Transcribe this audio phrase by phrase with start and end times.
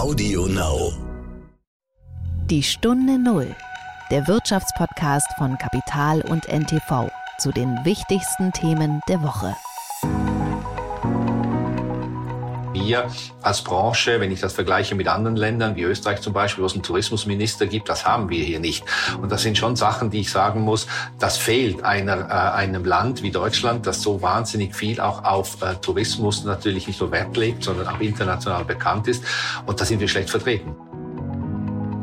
[0.00, 0.94] Audio Now.
[2.46, 3.54] Die Stunde Null,
[4.10, 9.54] der Wirtschaftspodcast von Kapital und NTV zu den wichtigsten Themen der Woche.
[12.90, 13.08] Wir
[13.40, 16.72] als Branche, wenn ich das vergleiche mit anderen Ländern, wie Österreich zum Beispiel, wo es
[16.72, 18.82] einen Tourismusminister gibt, das haben wir hier nicht.
[19.22, 20.88] Und das sind schon Sachen, die ich sagen muss,
[21.20, 25.76] das fehlt einer, äh, einem Land wie Deutschland, das so wahnsinnig viel auch auf äh,
[25.76, 29.22] Tourismus natürlich nicht nur Wert legt, sondern auch international bekannt ist.
[29.66, 30.74] Und da sind wir schlecht vertreten.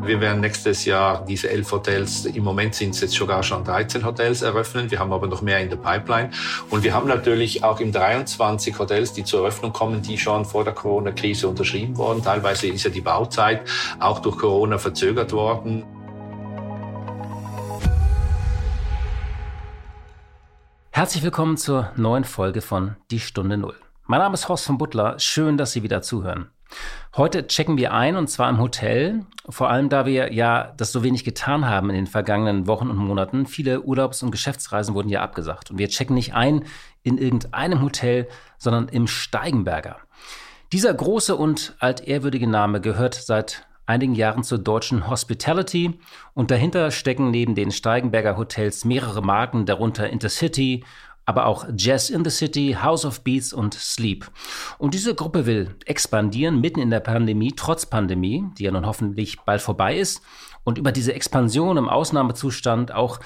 [0.08, 4.06] Wir werden nächstes Jahr diese elf Hotels, im Moment sind es jetzt sogar schon 13
[4.06, 4.90] Hotels eröffnen.
[4.90, 6.32] Wir haben aber noch mehr in der Pipeline.
[6.70, 10.64] Und wir haben natürlich auch im 23 Hotels, die zur Eröffnung kommen, die schon vor
[10.64, 12.24] der Corona-Krise unterschrieben wurden.
[12.24, 13.68] Teilweise ist ja die Bauzeit
[14.00, 15.84] auch durch Corona verzögert worden.
[20.92, 23.76] Herzlich willkommen zur neuen Folge von Die Stunde Null.
[24.06, 25.20] Mein Name ist Horst von Butler.
[25.20, 26.50] Schön, dass Sie wieder zuhören.
[27.18, 31.02] Heute checken wir ein und zwar im Hotel, vor allem da wir ja das so
[31.02, 33.48] wenig getan haben in den vergangenen Wochen und Monaten.
[33.48, 36.66] Viele Urlaubs- und Geschäftsreisen wurden ja abgesagt und wir checken nicht ein
[37.02, 38.28] in irgendeinem Hotel,
[38.60, 39.98] sondern im Steigenberger.
[40.72, 46.00] Dieser große und altehrwürdige Name gehört seit einigen Jahren zur deutschen Hospitality
[46.36, 50.84] und dahinter stecken neben den Steigenberger Hotels mehrere Marken, darunter Intercity,
[51.28, 54.32] aber auch Jazz in the City, House of Beats und Sleep.
[54.80, 59.42] Und diese Gruppe will expandieren mitten in der Pandemie, trotz Pandemie, die ja nun hoffentlich
[59.42, 60.22] bald vorbei ist.
[60.64, 63.20] Und über diese Expansion im Ausnahmezustand auch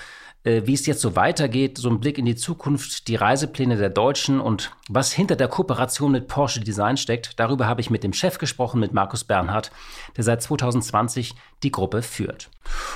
[0.44, 3.92] äh, wie es jetzt so weitergeht, so ein Blick in die Zukunft, die Reisepläne der
[3.92, 7.40] Deutschen und was hinter der Kooperation mit Porsche Design steckt.
[7.40, 9.72] Darüber habe ich mit dem Chef gesprochen, mit Markus Bernhard,
[10.18, 12.50] der seit 2020 die Gruppe führt.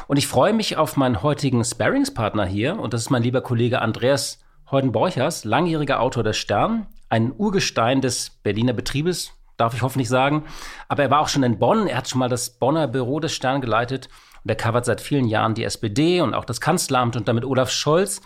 [0.07, 3.79] Und ich freue mich auf meinen heutigen Sparringspartner hier und das ist mein lieber Kollege
[3.79, 4.39] Andreas
[4.71, 10.43] Heuden Borchers, langjähriger Autor des Stern, ein Urgestein des Berliner Betriebes, darf ich hoffentlich sagen.
[10.87, 13.31] Aber er war auch schon in Bonn, er hat schon mal das Bonner Büro des
[13.31, 14.09] Stern geleitet
[14.43, 17.69] und er covert seit vielen Jahren die SPD und auch das Kanzleramt und damit Olaf
[17.69, 18.21] Scholz.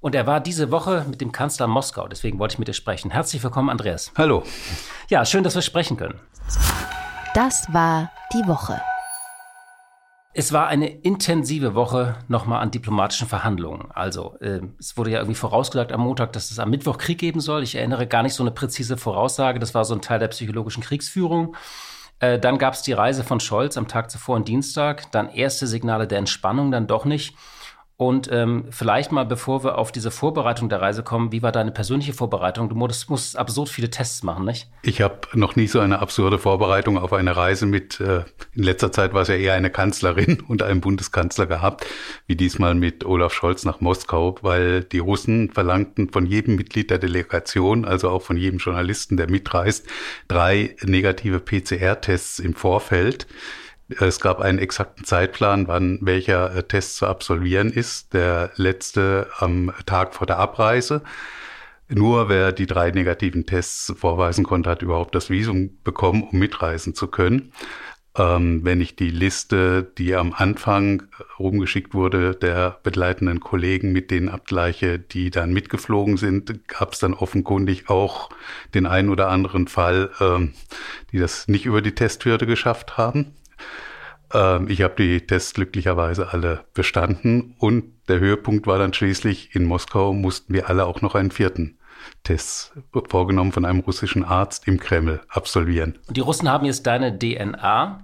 [0.00, 3.10] Und er war diese Woche mit dem Kanzler Moskau, deswegen wollte ich mit dir sprechen.
[3.10, 4.12] Herzlich willkommen, Andreas.
[4.16, 4.44] Hallo.
[5.08, 6.20] Ja, schön, dass wir sprechen können.
[7.34, 8.80] Das war die Woche.
[10.34, 13.90] Es war eine intensive Woche nochmal an diplomatischen Verhandlungen.
[13.90, 17.40] Also äh, es wurde ja irgendwie vorausgesagt am Montag, dass es am Mittwoch Krieg geben
[17.40, 17.62] soll.
[17.62, 19.58] Ich erinnere gar nicht so eine präzise Voraussage.
[19.58, 21.56] Das war so ein Teil der psychologischen Kriegsführung.
[22.20, 25.10] Äh, dann gab es die Reise von Scholz am Tag zuvor und Dienstag.
[25.12, 27.34] Dann erste Signale der Entspannung, dann doch nicht.
[28.00, 31.72] Und ähm, vielleicht mal, bevor wir auf diese Vorbereitung der Reise kommen, wie war deine
[31.72, 32.68] persönliche Vorbereitung?
[32.68, 34.68] Du musst, musst absurd viele Tests machen, nicht?
[34.82, 38.22] Ich habe noch nie so eine absurde Vorbereitung auf eine Reise mit, äh,
[38.54, 41.86] in letzter Zeit war es ja eher eine Kanzlerin und einem Bundeskanzler gehabt,
[42.28, 46.98] wie diesmal mit Olaf Scholz nach Moskau, weil die Russen verlangten von jedem Mitglied der
[46.98, 49.88] Delegation, also auch von jedem Journalisten, der mitreist,
[50.28, 53.26] drei negative PCR-Tests im Vorfeld.
[53.88, 58.12] Es gab einen exakten Zeitplan, wann welcher äh, Test zu absolvieren ist.
[58.12, 61.02] Der letzte am Tag vor der Abreise.
[61.88, 66.94] Nur wer die drei negativen Tests vorweisen konnte, hat überhaupt das Visum bekommen, um mitreisen
[66.94, 67.52] zu können.
[68.14, 71.04] Ähm, wenn ich die Liste, die am Anfang
[71.38, 77.14] rumgeschickt wurde, der begleitenden Kollegen mit denen abgleiche, die dann mitgeflogen sind, gab es dann
[77.14, 78.28] offenkundig auch
[78.74, 80.52] den einen oder anderen Fall, ähm,
[81.12, 83.34] die das nicht über die Testhürde geschafft haben.
[84.32, 89.64] Ähm, ich habe die Tests glücklicherweise alle bestanden und der Höhepunkt war dann schließlich, in
[89.64, 91.78] Moskau mussten wir alle auch noch einen vierten
[92.24, 92.72] Test
[93.08, 95.98] vorgenommen von einem russischen Arzt im Kreml absolvieren.
[96.08, 98.02] Die Russen haben jetzt deine DNA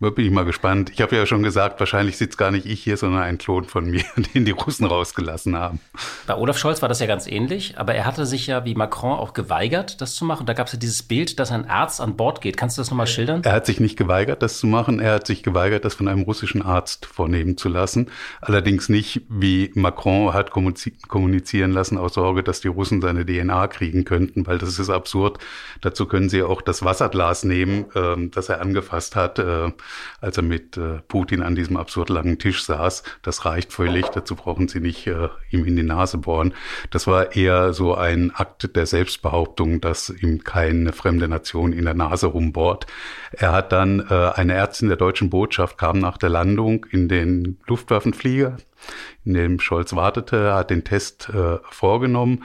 [0.00, 0.90] da bin ich mal gespannt.
[0.90, 3.90] Ich habe ja schon gesagt, wahrscheinlich sitzt gar nicht ich hier, sondern ein Klon von
[3.90, 4.04] mir,
[4.34, 5.80] den die Russen rausgelassen haben.
[6.26, 9.18] Bei Olaf Scholz war das ja ganz ähnlich, aber er hatte sich ja wie Macron
[9.18, 10.46] auch geweigert, das zu machen.
[10.46, 12.56] Da gab es ja dieses Bild, dass ein Arzt an Bord geht.
[12.56, 13.42] Kannst du das nochmal schildern?
[13.42, 15.00] Er hat sich nicht geweigert, das zu machen.
[15.00, 18.08] Er hat sich geweigert, das von einem russischen Arzt vornehmen zu lassen.
[18.40, 24.04] Allerdings nicht, wie Macron hat kommunizieren lassen, aus Sorge, dass die Russen seine DNA kriegen
[24.04, 25.38] könnten, weil das ist absurd.
[25.80, 29.40] Dazu können sie auch das Wasserglas nehmen, äh, das er angefasst hat.
[29.40, 29.72] Äh,
[30.20, 33.02] als er mit äh, Putin an diesem absurd langen Tisch saß.
[33.22, 36.54] Das reicht völlig, dazu brauchen sie nicht äh, ihm in die Nase bohren.
[36.90, 41.94] Das war eher so ein Akt der Selbstbehauptung, dass ihm keine fremde Nation in der
[41.94, 42.86] Nase rumbohrt.
[43.32, 47.58] Er hat dann äh, eine Ärztin der deutschen Botschaft kam nach der Landung in den
[47.66, 48.56] Luftwaffenflieger,
[49.24, 52.44] in dem Scholz wartete, hat den Test äh, vorgenommen.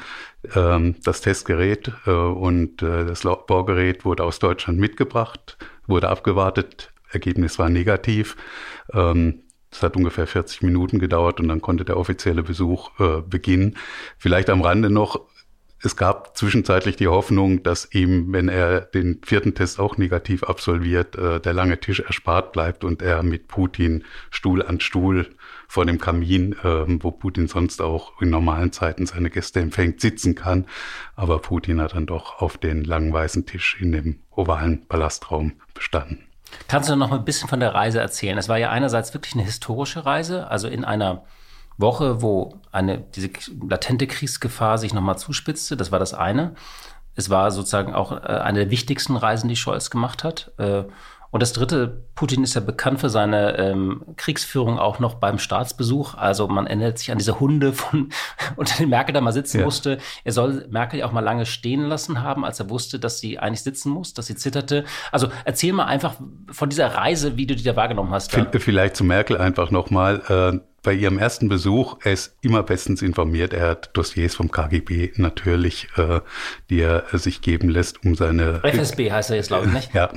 [0.55, 5.57] Ähm, das Testgerät äh, und äh, das Laborgerät wurde aus Deutschland mitgebracht,
[5.87, 6.92] wurde abgewartet.
[7.13, 8.35] Ergebnis war negativ.
[8.91, 13.75] Ähm, es hat ungefähr 40 Minuten gedauert und dann konnte der offizielle Besuch äh, beginnen.
[14.17, 15.21] Vielleicht am Rande noch,
[15.85, 21.17] es gab zwischenzeitlich die Hoffnung, dass ihm, wenn er den vierten Test auch negativ absolviert,
[21.17, 25.27] äh, der lange Tisch erspart bleibt und er mit Putin Stuhl an Stuhl
[25.67, 30.35] vor dem Kamin, äh, wo Putin sonst auch in normalen Zeiten seine Gäste empfängt, sitzen
[30.35, 30.67] kann.
[31.15, 36.19] Aber Putin hat dann doch auf den langen weißen Tisch in dem ovalen Palastraum bestanden.
[36.67, 38.37] Kannst du noch mal ein bisschen von der Reise erzählen?
[38.37, 41.23] Es war ja einerseits wirklich eine historische Reise, also in einer
[41.77, 43.29] Woche, wo eine, diese
[43.67, 45.77] latente Kriegsgefahr sich nochmal zuspitzte.
[45.77, 46.55] Das war das eine.
[47.15, 50.51] Es war sozusagen auch äh, eine der wichtigsten Reisen, die Scholz gemacht hat.
[51.33, 56.13] Und das dritte, Putin ist ja bekannt für seine ähm, Kriegsführung auch noch beim Staatsbesuch.
[56.13, 58.09] Also man erinnert sich an diese Hunde, von,
[58.55, 59.65] unter denen Merkel da mal sitzen ja.
[59.65, 59.97] musste.
[60.23, 63.39] Er soll Merkel ja auch mal lange stehen lassen haben, als er wusste, dass sie
[63.39, 64.83] eigentlich sitzen muss, dass sie zitterte.
[65.11, 66.17] Also erzähl mal einfach
[66.51, 68.31] von dieser Reise, wie du die da wahrgenommen hast.
[68.37, 68.45] Da.
[68.59, 70.21] Vielleicht zu Merkel einfach nochmal.
[70.61, 73.53] Äh bei Ihrem ersten Besuch, er ist immer bestens informiert.
[73.53, 76.19] Er hat Dossiers vom KGB natürlich, äh,
[76.69, 78.61] die er sich geben lässt, um seine...
[78.63, 79.93] FSB heißt er jetzt, glaube ich, nicht?
[79.93, 80.09] Ja.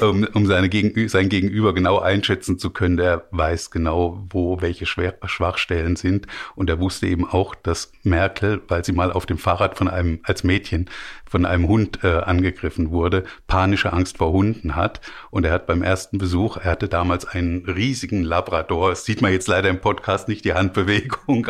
[0.00, 2.98] um, um seine Gegenü sein Gegenüber genau einschätzen zu können.
[2.98, 6.26] Er weiß genau, wo welche Schwer Schwachstellen sind.
[6.56, 10.20] Und er wusste eben auch, dass Merkel, weil sie mal auf dem Fahrrad von einem,
[10.22, 10.88] als Mädchen,
[11.30, 15.00] von einem Hund äh, angegriffen wurde, panische Angst vor Hunden hat.
[15.30, 19.48] Und er hat beim ersten Besuch, er hatte damals einen riesigen Labrador, sieht man jetzt
[19.48, 21.48] leider im Podcast nicht, die Handbewegung,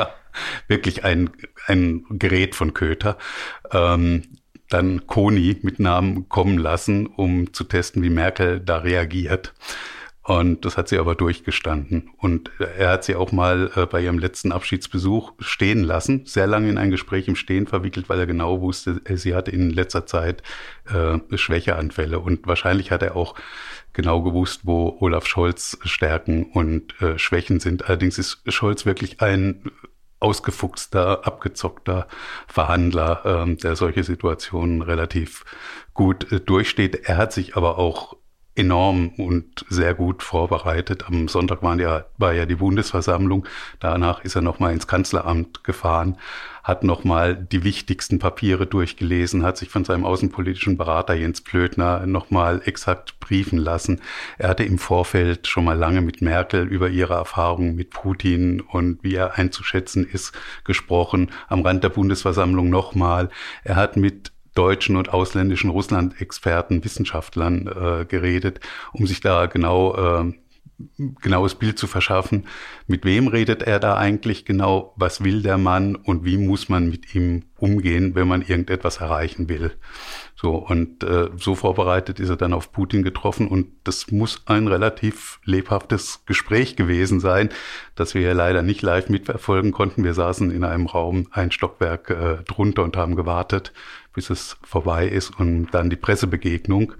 [0.67, 1.29] wirklich ein,
[1.67, 3.19] ein Gerät von Köter,
[3.71, 4.23] ähm,
[4.71, 9.53] dann Koni mit Namen kommen lassen, um zu testen, wie Merkel da reagiert.
[10.31, 12.12] Und das hat sie aber durchgestanden.
[12.17, 16.71] Und er hat sie auch mal äh, bei ihrem letzten Abschiedsbesuch stehen lassen, sehr lange
[16.71, 20.06] in ein Gespräch im Stehen verwickelt, weil er genau wusste, äh, sie hatte in letzter
[20.06, 20.44] Zeit
[20.88, 22.21] äh, Schwächeanfälle.
[22.21, 23.35] Und wahrscheinlich hat er auch
[23.93, 27.87] genau gewusst, wo Olaf Scholz Stärken und äh, Schwächen sind.
[27.88, 29.65] Allerdings ist Scholz wirklich ein
[30.21, 32.06] ausgefuchster, abgezockter
[32.47, 35.44] Verhandler, ähm, der solche Situationen relativ
[35.93, 37.09] gut äh, durchsteht.
[37.09, 38.20] Er hat sich aber auch
[38.61, 41.07] enorm und sehr gut vorbereitet.
[41.07, 43.47] Am Sonntag war ja, war ja die Bundesversammlung.
[43.81, 46.19] Danach ist er nochmal ins Kanzleramt gefahren,
[46.62, 52.61] hat nochmal die wichtigsten Papiere durchgelesen, hat sich von seinem außenpolitischen Berater Jens Plötner nochmal
[52.65, 54.03] exakt briefen lassen.
[54.37, 59.03] Er hatte im Vorfeld schon mal lange mit Merkel über ihre Erfahrungen mit Putin und
[59.03, 60.33] wie er einzuschätzen ist
[60.65, 61.31] gesprochen.
[61.49, 63.31] Am Rand der Bundesversammlung nochmal.
[63.65, 68.61] Er hat mit deutschen und ausländischen Russland-Experten, Wissenschaftlern äh, geredet,
[68.93, 70.32] um sich da genau äh,
[71.20, 72.47] genaues Bild zu verschaffen.
[72.87, 74.94] Mit wem redet er da eigentlich genau?
[74.97, 79.49] Was will der Mann und wie muss man mit ihm umgehen, wenn man irgendetwas erreichen
[79.49, 79.73] will?
[80.37, 84.69] So und äh, so vorbereitet ist er dann auf Putin getroffen und das muss ein
[84.69, 87.50] relativ lebhaftes Gespräch gewesen sein,
[87.94, 90.02] das wir ja leider nicht live mitverfolgen konnten.
[90.02, 93.73] Wir saßen in einem Raum ein Stockwerk äh, drunter und haben gewartet,
[94.15, 96.95] bis es vorbei ist und dann die Pressebegegnung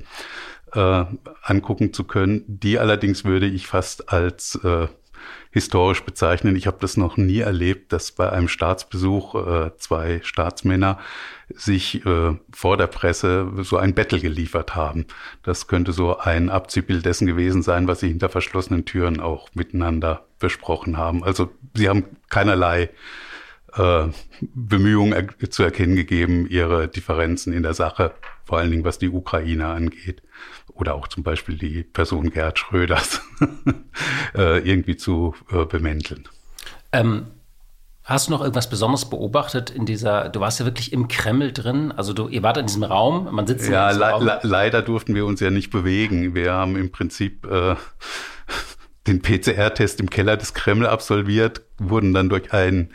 [0.73, 1.05] äh,
[1.43, 2.45] angucken zu können.
[2.47, 4.89] Die allerdings würde ich fast als äh,
[5.51, 6.57] historisch bezeichnen.
[6.57, 10.99] Ich habe das noch nie erlebt, dass bei einem Staatsbesuch äh, zwei Staatsmänner
[11.49, 15.07] sich äh, vor der Presse so ein Battle geliefert haben.
[15.43, 20.25] Das könnte so ein Abziehbild dessen gewesen sein, was sie hinter verschlossenen Türen auch miteinander
[20.39, 21.25] besprochen haben.
[21.25, 22.91] Also sie haben keinerlei
[23.77, 24.09] äh,
[24.41, 28.13] Bemühungen er zu erkennen gegeben, ihre Differenzen in der Sache,
[28.45, 30.23] vor allen Dingen was die Ukraine angeht,
[30.75, 33.21] oder auch zum Beispiel die Person Gerhard Schröders
[34.35, 36.29] äh, irgendwie zu äh, bemänteln.
[36.93, 37.27] Ähm,
[38.05, 41.93] hast du noch irgendwas Besonderes beobachtet in dieser, du warst ja wirklich im Kreml drin,
[41.93, 44.27] also du, ihr wart in diesem Raum, man sitzt ja, in diesem Raum.
[44.27, 46.35] Ja, leider durften wir uns ja nicht bewegen.
[46.35, 47.77] Wir haben im Prinzip äh,
[49.07, 52.93] den PCR-Test im Keller des Kreml absolviert, wurden dann durch ein,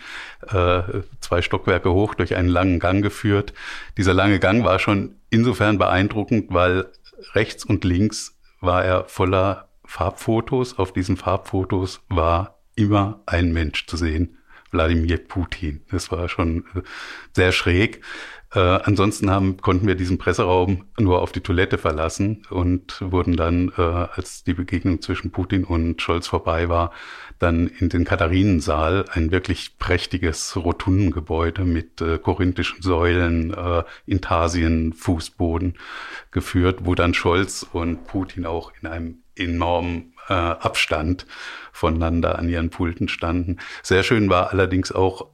[0.47, 0.81] äh,
[1.19, 3.53] zwei Stockwerke hoch, durch einen langen Gang geführt.
[3.97, 6.85] Dieser lange Gang war schon insofern beeindruckend, weil
[7.33, 10.77] rechts und links war er voller Farbfotos.
[10.77, 14.37] Auf diesen Farbfotos war immer ein Mensch zu sehen.
[14.71, 15.81] Wladimir Putin.
[15.89, 16.81] Das war schon äh,
[17.33, 18.01] sehr schräg.
[18.55, 23.71] Äh, ansonsten haben, konnten wir diesen Presseraum nur auf die Toilette verlassen und wurden dann,
[23.77, 26.91] äh, als die Begegnung zwischen Putin und Scholz vorbei war,
[27.37, 35.77] dann in den Katharinensaal, ein wirklich prächtiges Rotundengebäude mit äh, korinthischen Säulen, äh, Intarsien, Fußboden
[36.31, 41.25] geführt, wo dann Scholz und Putin auch in einem enormen äh, Abstand
[41.73, 43.57] voneinander an ihren Pulten standen.
[43.83, 45.27] Sehr schön war allerdings auch,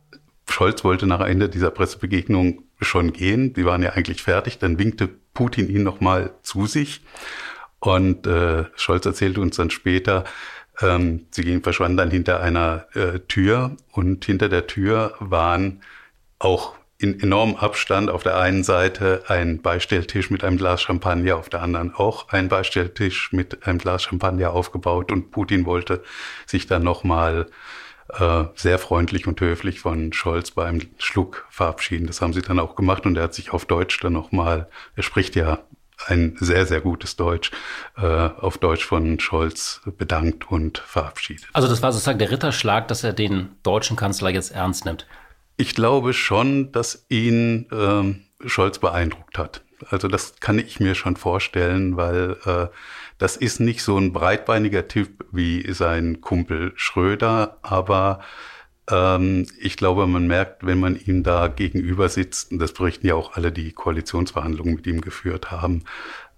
[0.51, 3.53] Scholz wollte nach Ende dieser Pressebegegnung schon gehen.
[3.53, 4.59] Die waren ja eigentlich fertig.
[4.59, 7.01] Dann winkte Putin ihn nochmal zu sich.
[7.79, 10.25] Und äh, Scholz erzählte uns dann später,
[10.81, 15.81] ähm, sie gingen, verschwanden dann hinter einer äh, Tür und hinter der Tür waren
[16.39, 21.49] auch in enormem Abstand auf der einen Seite ein Beistelltisch mit einem Glas Champagner, auf
[21.49, 26.03] der anderen auch ein Beistelltisch mit einem Glas Champagner aufgebaut und Putin wollte
[26.45, 27.47] sich dann nochmal
[28.19, 32.07] äh, sehr freundlich und höflich von Scholz bei einem Schluck verabschieden.
[32.07, 35.03] Das haben sie dann auch gemacht und er hat sich auf Deutsch dann nochmal, er
[35.03, 35.59] spricht ja
[36.07, 37.51] ein sehr, sehr gutes Deutsch,
[37.97, 41.47] äh, auf Deutsch von Scholz bedankt und verabschiedet.
[41.53, 45.07] Also das war sozusagen der Ritterschlag, dass er den deutschen Kanzler jetzt ernst nimmt.
[45.57, 49.61] Ich glaube schon, dass ihn ähm, Scholz beeindruckt hat.
[49.89, 52.67] Also das kann ich mir schon vorstellen, weil äh,
[53.21, 58.21] das ist nicht so ein breitbeiniger Typ wie sein Kumpel Schröder, aber
[58.89, 63.13] ähm, ich glaube, man merkt, wenn man ihm da gegenüber sitzt, und das berichten ja
[63.13, 65.83] auch alle, die Koalitionsverhandlungen mit ihm geführt haben,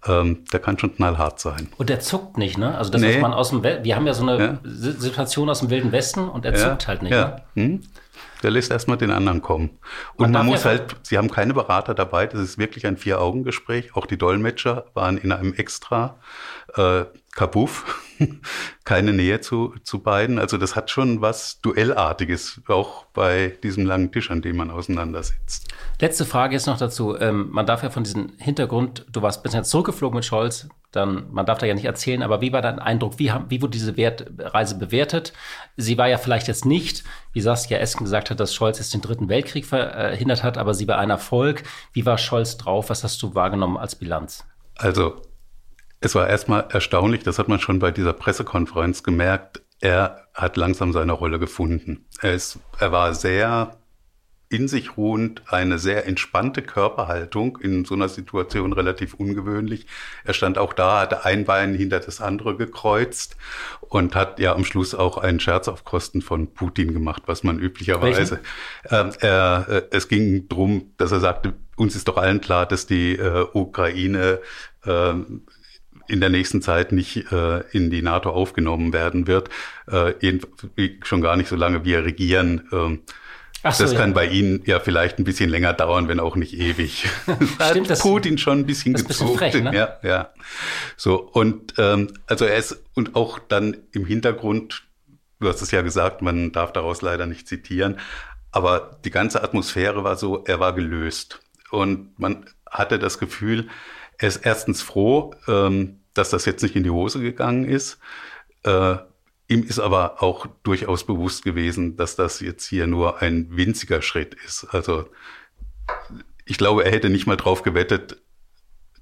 [0.06, 1.70] ähm, der kann schon knallhart sein.
[1.78, 2.78] Und der zuckt nicht, ne?
[2.78, 3.16] Also das, nee.
[3.16, 4.60] was man aus dem, wir haben ja so eine ja.
[4.66, 7.14] Situation aus dem Wilden Westen und er zuckt halt nicht.
[7.14, 7.44] Ja.
[7.56, 7.64] Ne?
[7.64, 7.82] Hm?
[8.44, 9.80] Der lässt erstmal den anderen kommen.
[10.16, 12.98] Und man, man muss ja halt, sie haben keine Berater dabei, das ist wirklich ein
[12.98, 13.96] Vier-Augen-Gespräch.
[13.96, 16.20] Auch die Dolmetscher waren in einem extra
[16.76, 18.00] äh, Kabuff,
[18.84, 20.38] keine Nähe zu, zu beiden.
[20.38, 25.68] Also das hat schon was Duellartiges, auch bei diesem langen Tisch, an dem man auseinandersitzt.
[26.00, 27.18] Letzte Frage jetzt noch dazu.
[27.18, 31.48] Ähm, man darf ja von diesem Hintergrund, du warst bisher zurückgeflogen mit Scholz, dann, man
[31.48, 33.18] darf da ja nicht erzählen, aber wie war dein Eindruck?
[33.18, 35.34] Wie, haben, wie wurde diese Wert, Reise bewertet?
[35.76, 39.02] Sie war ja vielleicht jetzt nicht, wie Saskia Esken gesagt hat, dass Scholz jetzt den
[39.02, 41.64] dritten Weltkrieg verhindert hat, aber sie war ein Erfolg.
[41.94, 42.92] Wie war Scholz drauf?
[42.92, 44.46] Was hast du wahrgenommen als Bilanz?
[44.76, 45.20] Also,
[46.04, 50.92] es war erstmal erstaunlich, das hat man schon bei dieser Pressekonferenz gemerkt, er hat langsam
[50.92, 52.06] seine Rolle gefunden.
[52.22, 53.78] Er, ist, er war sehr
[54.50, 59.88] in sich ruhend, eine sehr entspannte Körperhaltung, in so einer Situation relativ ungewöhnlich.
[60.26, 63.38] Er stand auch da, hatte ein Bein hinter das andere gekreuzt
[63.80, 67.60] und hat ja am Schluss auch einen Scherz auf Kosten von Putin gemacht, was man
[67.60, 68.42] üblicherweise.
[68.90, 72.86] Ähm, er, äh, es ging drum, dass er sagte, uns ist doch allen klar, dass
[72.86, 74.40] die äh, Ukraine
[74.86, 75.14] äh,
[76.08, 79.50] in der nächsten Zeit nicht äh, in die NATO aufgenommen werden wird,
[79.88, 80.14] äh,
[81.04, 82.68] schon gar nicht so lange wir regieren.
[82.72, 82.98] Äh,
[83.66, 84.14] Ach so, das kann ja.
[84.14, 87.06] bei Ihnen ja vielleicht ein bisschen länger dauern, wenn auch nicht ewig.
[87.70, 89.40] Stimmt, das Putin schon ein bisschen das gezogen.
[89.40, 89.76] Bisschen frech, ne?
[89.76, 90.30] Ja, ja.
[90.98, 94.84] So und ähm, also er ist und auch dann im Hintergrund.
[95.40, 98.00] Du hast es ja gesagt, man darf daraus leider nicht zitieren,
[98.52, 101.42] aber die ganze Atmosphäre war so, er war gelöst
[101.72, 103.68] und man hatte das Gefühl,
[104.18, 108.00] er ist erstens froh, ähm, dass das jetzt nicht in die Hose gegangen ist.
[108.64, 108.98] Äh,
[109.48, 114.36] Ihm ist aber auch durchaus bewusst gewesen, dass das jetzt hier nur ein winziger Schritt
[114.46, 114.66] ist.
[114.72, 115.10] Also
[116.46, 118.22] ich glaube, er hätte nicht mal drauf gewettet,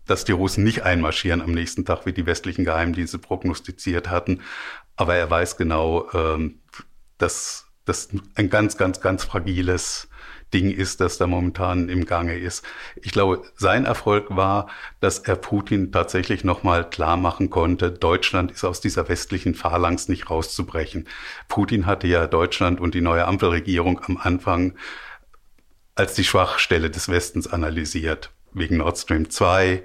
[0.07, 4.41] dass die Russen nicht einmarschieren am nächsten Tag, wie die westlichen Geheimdienste prognostiziert hatten.
[4.95, 6.59] Aber er weiß genau, ähm,
[7.17, 10.09] dass das ein ganz, ganz, ganz fragiles
[10.53, 12.65] Ding ist, das da momentan im Gange ist.
[13.01, 14.67] Ich glaube, sein Erfolg war,
[14.99, 20.29] dass er Putin tatsächlich nochmal klar machen konnte, Deutschland ist aus dieser westlichen Phalanx nicht
[20.29, 21.07] rauszubrechen.
[21.47, 24.73] Putin hatte ja Deutschland und die neue Ampelregierung am Anfang
[25.95, 29.83] als die Schwachstelle des Westens analysiert, wegen Nord Stream 2,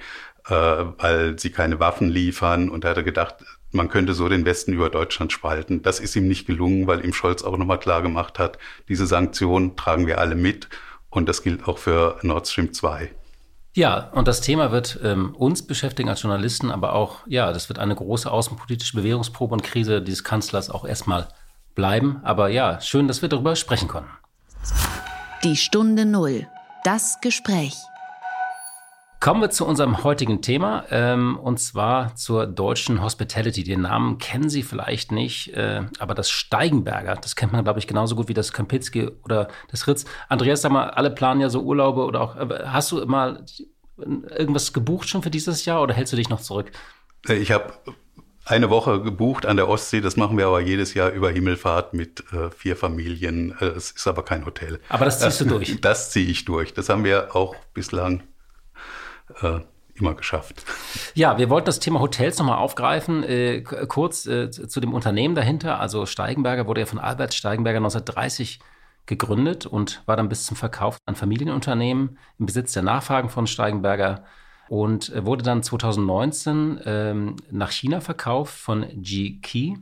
[0.49, 2.71] äh, weil sie keine Waffen liefern.
[2.71, 3.37] Und er hatte gedacht,
[3.77, 5.83] man könnte so den Westen über Deutschland spalten.
[5.83, 9.77] Das ist ihm nicht gelungen, weil ihm Scholz auch nochmal klar gemacht hat, diese Sanktionen
[9.77, 10.69] tragen wir alle mit
[11.11, 13.11] und das gilt auch für Nord Stream 2.
[13.75, 17.79] Ja, und das Thema wird ähm, uns beschäftigen als Journalisten, aber auch, ja, das wird
[17.79, 21.29] eine große außenpolitische Bewährungsprobe und Krise dieses Kanzlers auch erstmal
[21.75, 22.21] bleiben.
[22.25, 24.11] Aber ja, schön, dass wir darüber sprechen konnten.
[25.45, 26.47] Die Stunde Null.
[26.85, 27.77] Das Gespräch.
[29.21, 33.65] Kommen wir zu unserem heutigen Thema ähm, und zwar zur deutschen Hospitality.
[33.65, 37.87] Den Namen kennen Sie vielleicht nicht, äh, aber das Steigenberger, das kennt man, glaube ich,
[37.87, 40.05] genauso gut wie das Kempinski oder das Ritz.
[40.29, 43.45] Andreas, sag mal, alle planen ja so Urlaube oder auch, äh, hast du mal
[43.97, 46.71] irgendwas gebucht schon für dieses Jahr oder hältst du dich noch zurück?
[47.29, 47.73] Äh, ich habe
[48.45, 50.01] eine Woche gebucht an der Ostsee.
[50.01, 53.57] Das machen wir aber jedes Jahr über Himmelfahrt mit äh, vier Familien.
[53.61, 54.81] Äh, es ist aber kein Hotel.
[54.89, 55.81] Aber das ziehst du durch?
[55.81, 56.73] Das ziehe ich durch.
[56.73, 58.23] Das haben wir auch bislang
[59.43, 59.61] äh,
[59.95, 60.65] immer geschafft.
[61.15, 63.23] Ja, wir wollten das Thema Hotels nochmal aufgreifen.
[63.25, 65.81] Äh, kurz äh, zu dem Unternehmen dahinter.
[65.81, 68.61] Also Steigenberger wurde ja von Albert Steigenberger 1930
[69.07, 74.25] gegründet und war dann bis zum Verkauf an Familienunternehmen im Besitz der Nachfragen von Steigenberger
[74.69, 79.77] und wurde dann 2019 ähm, nach China verkauft von G-Key.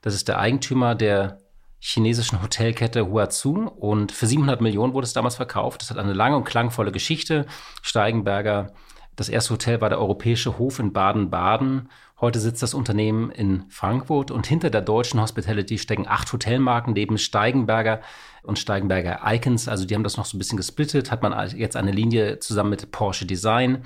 [0.00, 1.40] Das ist der Eigentümer der
[1.80, 5.82] chinesischen Hotelkette Huazhu und für 700 Millionen wurde es damals verkauft.
[5.82, 7.46] Das hat eine lange und klangvolle Geschichte.
[7.82, 8.72] Steigenberger
[9.18, 11.88] Das erste Hotel war der Europäische Hof in Baden-Baden.
[12.20, 17.18] Heute sitzt das Unternehmen in Frankfurt und hinter der deutschen Hospitality stecken acht Hotelmarken neben
[17.18, 18.00] Steigenberger
[18.44, 19.66] und Steigenberger Icons.
[19.66, 21.10] Also die haben das noch so ein bisschen gesplittet.
[21.10, 23.82] Hat man jetzt eine Linie zusammen mit Porsche Design.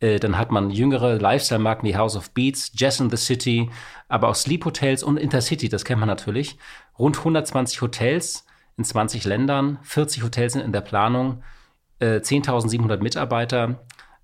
[0.00, 3.70] Äh, dann hat man jüngere Lifestyle-Marken wie House of Beats, Jazz in the City,
[4.08, 6.58] aber auch Sleep Hotels und Intercity, das kennt man natürlich.
[6.98, 8.46] Rund 120 Hotels
[8.76, 11.44] in 20 Ländern, 40 Hotels sind in der Planung,
[12.00, 13.78] äh, 10.700 Mitarbeiter,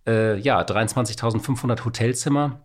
[0.08, 2.60] äh, ja, 23.500 Hotelzimmer.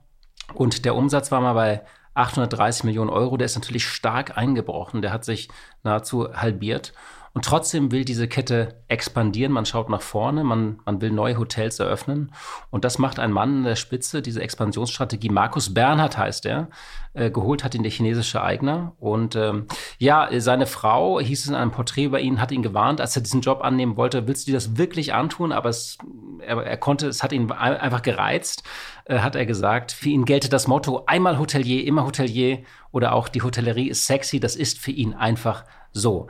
[0.53, 1.83] Und der Umsatz war mal bei
[2.15, 3.37] 830 Millionen Euro.
[3.37, 5.01] Der ist natürlich stark eingebrochen.
[5.01, 5.49] Der hat sich
[5.83, 6.93] nahezu halbiert.
[7.35, 9.51] Und trotzdem will diese Kette expandieren.
[9.51, 12.31] Man schaut nach vorne, man, man will neue Hotels eröffnen.
[12.69, 15.29] Und das macht ein Mann in der Spitze, diese Expansionsstrategie.
[15.29, 16.69] Markus Bernhard heißt er.
[17.15, 18.93] Äh, geholt hat ihn der chinesische Eigner.
[18.99, 19.65] Und ähm,
[19.97, 23.23] ja, seine Frau, hieß es in einem Porträt über ihn, hat ihn gewarnt, als er
[23.23, 25.51] diesen Job annehmen wollte, willst du dir das wirklich antun?
[25.51, 25.97] Aber es,
[26.39, 28.63] er, er konnte, es hat ihn einfach gereizt,
[29.05, 29.91] äh, hat er gesagt.
[29.91, 32.59] Für ihn gelte das Motto, einmal Hotelier, immer Hotelier.
[32.91, 34.39] Oder auch die Hotellerie ist sexy.
[34.39, 36.27] Das ist für ihn einfach so.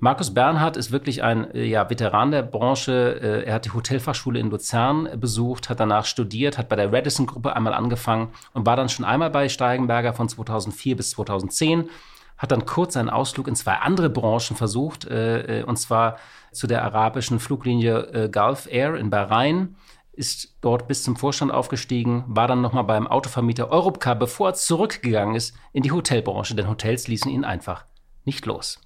[0.00, 3.18] Markus Bernhard ist wirklich ein äh, ja, Veteran der Branche.
[3.20, 7.56] Äh, er hat die Hotelfachschule in Luzern besucht, hat danach studiert, hat bei der Radisson-Gruppe
[7.56, 11.90] einmal angefangen und war dann schon einmal bei Steigenberger von 2004 bis 2010.
[12.36, 16.18] Hat dann kurz einen Ausflug in zwei andere Branchen versucht, äh, und zwar
[16.52, 19.76] zu der arabischen Fluglinie Gulf Air in Bahrain
[20.12, 25.36] ist dort bis zum Vorstand aufgestiegen, war dann nochmal beim Autovermieter Europcar, bevor er zurückgegangen
[25.36, 27.84] ist in die Hotelbranche, denn Hotels ließen ihn einfach
[28.24, 28.80] nicht los.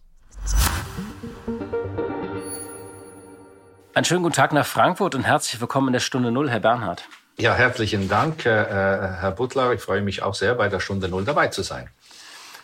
[3.94, 7.08] Einen schönen guten Tag nach Frankfurt und herzlich willkommen in der Stunde Null, Herr Bernhard.
[7.38, 9.72] Ja, herzlichen Dank, äh, Herr Butler.
[9.72, 11.90] Ich freue mich auch sehr, bei der Stunde Null dabei zu sein.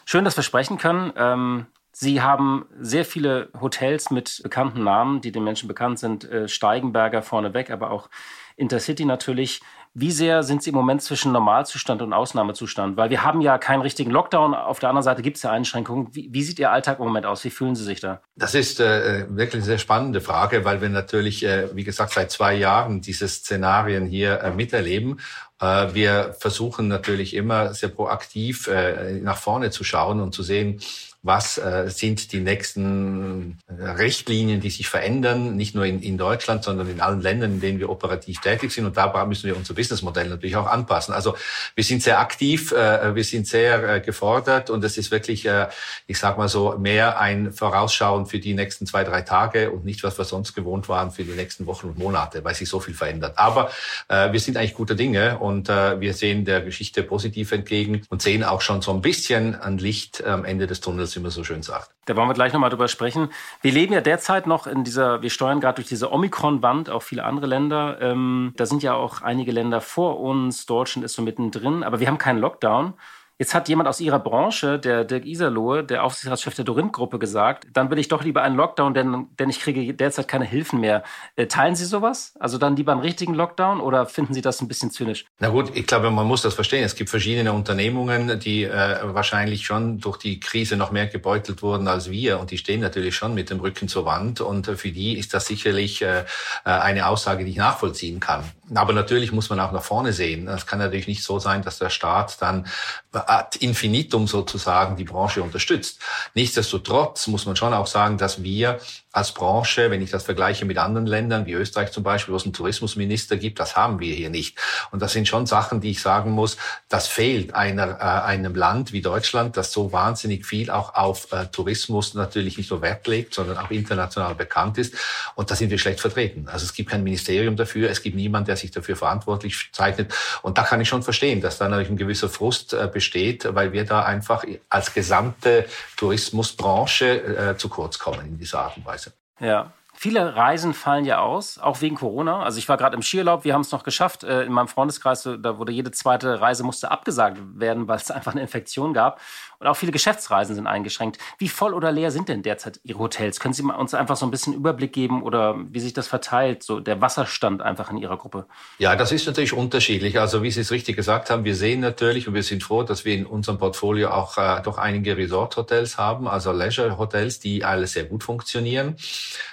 [0.05, 1.13] Schön, dass wir sprechen können.
[1.17, 6.25] Ähm, Sie haben sehr viele Hotels mit bekannten Namen, die den Menschen bekannt sind.
[6.25, 8.09] Äh, Steigenberger vorneweg, aber auch
[8.57, 9.61] Intercity natürlich.
[10.01, 12.97] Wie sehr sind Sie im Moment zwischen Normalzustand und Ausnahmezustand?
[12.97, 14.55] Weil wir haben ja keinen richtigen Lockdown.
[14.55, 16.15] Auf der anderen Seite gibt es ja Einschränkungen.
[16.15, 17.43] Wie, wie, sieht Ihr Alltag im Moment aus?
[17.43, 18.21] Wie fühlen Sie sich da?
[18.37, 22.31] Das ist äh, wirklich eine sehr spannende Frage, weil wir natürlich, äh, wie gesagt, seit
[22.31, 25.19] zwei Jahren diese Szenarien hier äh, miterleben.
[25.61, 30.81] Äh, wir versuchen natürlich immer sehr proaktiv äh, nach vorne zu schauen und zu sehen,
[31.23, 36.63] was äh, sind die nächsten äh, Richtlinien, die sich verändern, nicht nur in, in Deutschland,
[36.63, 38.87] sondern in allen Ländern, in denen wir operativ tätig sind.
[38.87, 41.13] Und da müssen wir unser Businessmodell natürlich auch anpassen.
[41.13, 41.35] Also
[41.75, 45.67] wir sind sehr aktiv, äh, wir sind sehr äh, gefordert und es ist wirklich, äh,
[46.07, 50.05] ich sage mal so, mehr ein Vorausschauen für die nächsten zwei, drei Tage und nicht,
[50.05, 52.95] was wir sonst gewohnt waren für die nächsten Wochen und Monate, weil sich so viel
[52.95, 53.37] verändert.
[53.39, 53.71] Aber
[54.07, 58.45] äh, wir sind eigentlich guter Dinge und wir sehen der Geschichte positiv entgegen und sehen
[58.45, 61.63] auch schon so ein bisschen ein Licht am Ende des Tunnels wie man so schön
[61.63, 61.91] sagt.
[62.07, 63.31] Da wollen wir gleich nochmal drüber sprechen.
[63.63, 67.25] Wir leben ja derzeit noch in dieser, wir steuern gerade durch diese Omikron-Wand, auch viele
[67.25, 67.99] andere Länder.
[68.01, 72.09] Ähm, da sind ja auch einige Länder vor uns, Deutschland ist so mittendrin, aber wir
[72.09, 72.95] haben keinen Lockdown.
[73.41, 77.89] Jetzt hat jemand aus Ihrer Branche, der Dirk Iserlohe, der Aufsichtsratschef der Dorinth-Gruppe, gesagt, dann
[77.89, 81.05] will ich doch lieber einen Lockdown, denn, denn ich kriege derzeit keine Hilfen mehr.
[81.37, 82.35] Äh, teilen Sie sowas?
[82.41, 85.25] Also dann lieber einen richtigen Lockdown oder finden Sie das ein bisschen zynisch?
[85.39, 86.83] Na gut, ich glaube, man muss das verstehen.
[86.83, 91.87] Es gibt verschiedene Unternehmungen, die äh, wahrscheinlich schon durch die Krise noch mehr gebeutelt wurden
[91.87, 94.91] als wir und die stehen natürlich schon mit dem Rücken zur Wand und äh, für
[94.91, 96.25] die ist das sicherlich äh,
[96.65, 98.43] äh eine Aussage, die ich nachvollziehen kann.
[98.75, 100.49] Aber natürlich muss man auch nach vorne sehen.
[100.49, 102.67] Es kann natürlich nicht so sein, dass der Staat dann
[103.13, 106.01] ad infinitum sozusagen die Branche unterstützt.
[106.35, 108.79] Nichtsdestotrotz muss man schon auch sagen, dass wir
[109.13, 112.45] als Branche, wenn ich das vergleiche mit anderen Ländern, wie Österreich zum Beispiel, wo es
[112.45, 114.59] einen Tourismusminister gibt, das haben wir hier nicht.
[114.91, 118.93] Und das sind schon Sachen, die ich sagen muss, das fehlt einer, äh, einem Land
[118.93, 123.35] wie Deutschland, das so wahnsinnig viel auch auf äh, Tourismus natürlich nicht nur Wert legt,
[123.35, 124.95] sondern auch international bekannt ist.
[125.35, 126.49] Und da sind wir schlecht vertreten.
[126.51, 130.15] Also es gibt kein Ministerium dafür, es gibt niemand, der sich dafür verantwortlich zeichnet.
[130.43, 133.73] Und da kann ich schon verstehen, dass da natürlich ein gewisser Frust äh, besteht, weil
[133.73, 135.65] wir da einfach als gesamte
[135.97, 139.08] Tourismusbranche äh, zu kurz kommen in dieser Art und Weise.
[139.41, 139.73] Ja.
[140.01, 142.45] Viele Reisen fallen ja aus, auch wegen Corona.
[142.45, 144.23] Also ich war gerade im Skiurlaub, wir haben es noch geschafft.
[144.23, 148.31] Äh, in meinem Freundeskreis, da wurde jede zweite Reise musste abgesagt werden, weil es einfach
[148.31, 149.21] eine Infektion gab.
[149.61, 151.19] Und auch viele Geschäftsreisen sind eingeschränkt.
[151.39, 153.41] Wie voll oder leer sind denn derzeit Ihre Hotels?
[153.41, 156.79] Können Sie uns einfach so ein bisschen Überblick geben oder wie sich das verteilt, so
[156.79, 158.47] der Wasserstand einfach in Ihrer Gruppe?
[158.79, 160.21] Ja, das ist natürlich unterschiedlich.
[160.21, 163.05] Also wie Sie es richtig gesagt haben, wir sehen natürlich und wir sind froh, dass
[163.05, 168.05] wir in unserem Portfolio auch äh, doch einige Resort-Hotels haben, also Leisure-Hotels, die alle sehr
[168.05, 168.97] gut funktionieren.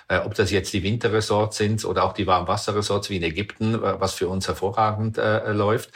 [0.07, 4.13] Äh, ob das jetzt die Winterresorts sind oder auch die Warmwasserresorts wie in Ägypten, was
[4.13, 5.89] für uns hervorragend äh, läuft.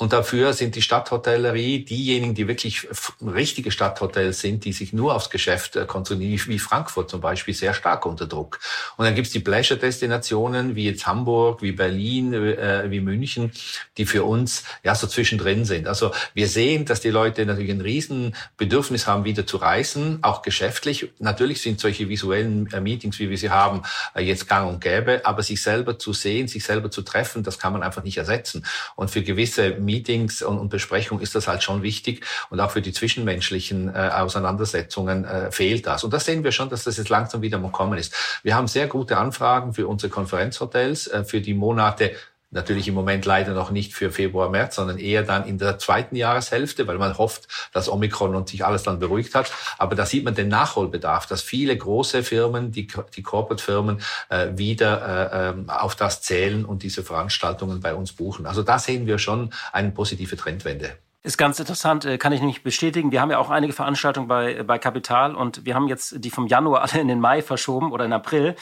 [0.00, 2.88] Und dafür sind die Stadthotellerie diejenigen, die wirklich
[3.20, 7.74] richtige Stadthotels sind, die sich nur aufs Geschäft äh, konzentrieren, wie Frankfurt zum Beispiel, sehr
[7.74, 8.60] stark unter Druck.
[8.96, 13.52] Und dann gibt's die Pleasure-Destinationen wie jetzt Hamburg, wie Berlin, äh, wie München,
[13.98, 15.86] die für uns ja so zwischendrin sind.
[15.86, 20.40] Also wir sehen, dass die Leute natürlich ein riesen Bedürfnis haben, wieder zu reisen, auch
[20.40, 21.12] geschäftlich.
[21.18, 23.82] Natürlich sind solche visuellen äh, Meetings, wie wir sie haben,
[24.16, 27.74] jetzt gang und gäbe, aber sich selber zu sehen, sich selber zu treffen, das kann
[27.74, 28.64] man einfach nicht ersetzen.
[28.96, 32.24] Und für gewisse Meetings und, und Besprechungen ist das halt schon wichtig.
[32.50, 36.04] Und auch für die zwischenmenschlichen äh, Auseinandersetzungen äh, fehlt das.
[36.04, 38.14] Und das sehen wir schon, dass das jetzt langsam wieder mal kommen ist.
[38.42, 42.12] Wir haben sehr gute Anfragen für unsere Konferenzhotels, äh, für die Monate
[42.52, 46.16] Natürlich im Moment leider noch nicht für Februar, März, sondern eher dann in der zweiten
[46.16, 49.52] Jahreshälfte, weil man hofft, dass Omikron und sich alles dann beruhigt hat.
[49.78, 55.32] Aber da sieht man den Nachholbedarf, dass viele große Firmen, die, die Corporate-Firmen, äh, wieder
[55.32, 58.46] äh, ähm, auf das zählen und diese Veranstaltungen bei uns buchen.
[58.46, 60.96] Also da sehen wir schon eine positive Trendwende.
[61.22, 63.12] Ist ganz interessant, äh, kann ich nämlich bestätigen.
[63.12, 66.46] Wir haben ja auch einige Veranstaltungen bei, bei Kapital und wir haben jetzt die vom
[66.46, 68.56] Januar alle in den Mai verschoben oder in April.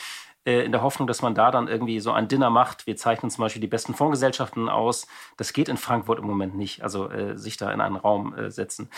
[0.48, 2.86] Äh, in der Hoffnung, dass man da dann irgendwie so ein Dinner macht.
[2.86, 5.06] Wir zeichnen zum Beispiel die besten Fondsgesellschaften aus.
[5.36, 8.50] Das geht in Frankfurt im Moment nicht, also äh, sich da in einen Raum äh,
[8.50, 8.88] setzen.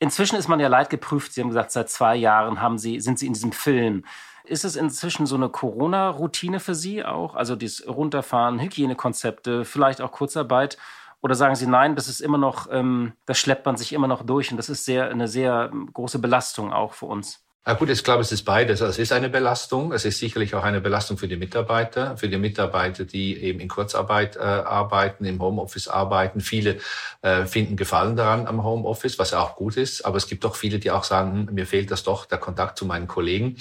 [0.00, 1.32] Inzwischen ist man ja leidgeprüft.
[1.32, 4.04] Sie haben gesagt, seit zwei Jahren haben Sie, sind Sie in diesem Film.
[4.44, 7.36] Ist es inzwischen so eine Corona-Routine für Sie auch?
[7.36, 10.76] Also dieses Runterfahren, Hygienekonzepte, vielleicht auch Kurzarbeit?
[11.22, 14.24] Oder sagen Sie nein, das ist immer noch, ähm, das schleppt man sich immer noch
[14.24, 17.45] durch und das ist sehr, eine sehr große Belastung auch für uns?
[17.68, 18.80] Ja gut, ich glaube, es ist beides.
[18.80, 19.92] Also es ist eine Belastung.
[19.92, 23.66] Es ist sicherlich auch eine Belastung für die Mitarbeiter, für die Mitarbeiter, die eben in
[23.66, 26.40] Kurzarbeit äh, arbeiten, im Homeoffice arbeiten.
[26.40, 26.78] Viele
[27.22, 30.06] äh, finden Gefallen daran am Homeoffice, was auch gut ist.
[30.06, 32.78] Aber es gibt auch viele, die auch sagen, hm, mir fehlt das doch, der Kontakt
[32.78, 33.56] zu meinen Kollegen.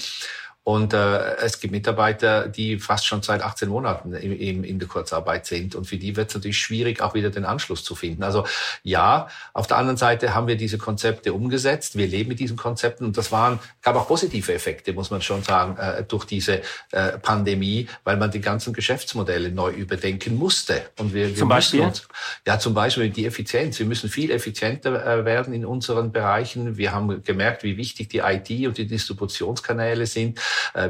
[0.65, 5.45] Und äh, es gibt Mitarbeiter, die fast schon seit 18 Monaten in, in der Kurzarbeit
[5.45, 5.75] sind.
[5.75, 8.23] Und für die wird es natürlich schwierig, auch wieder den Anschluss zu finden.
[8.23, 8.45] Also
[8.82, 11.99] ja, auf der anderen Seite haben wir diese Konzepte umgesetzt.
[11.99, 15.43] Wir leben mit diesen Konzepten und das waren, gab auch positive Effekte, muss man schon
[15.43, 20.82] sagen, äh, durch diese äh, Pandemie, weil man die ganzen Geschäftsmodelle neu überdenken musste.
[20.97, 21.82] Und wir, wir zum Beispiel?
[21.82, 22.08] Uns,
[22.47, 23.78] ja, zum Beispiel die Effizienz.
[23.78, 26.75] Wir müssen viel effizienter äh, werden in unseren Bereichen.
[26.75, 30.39] Wir haben gemerkt, wie wichtig die IT und die Distributionskanäle sind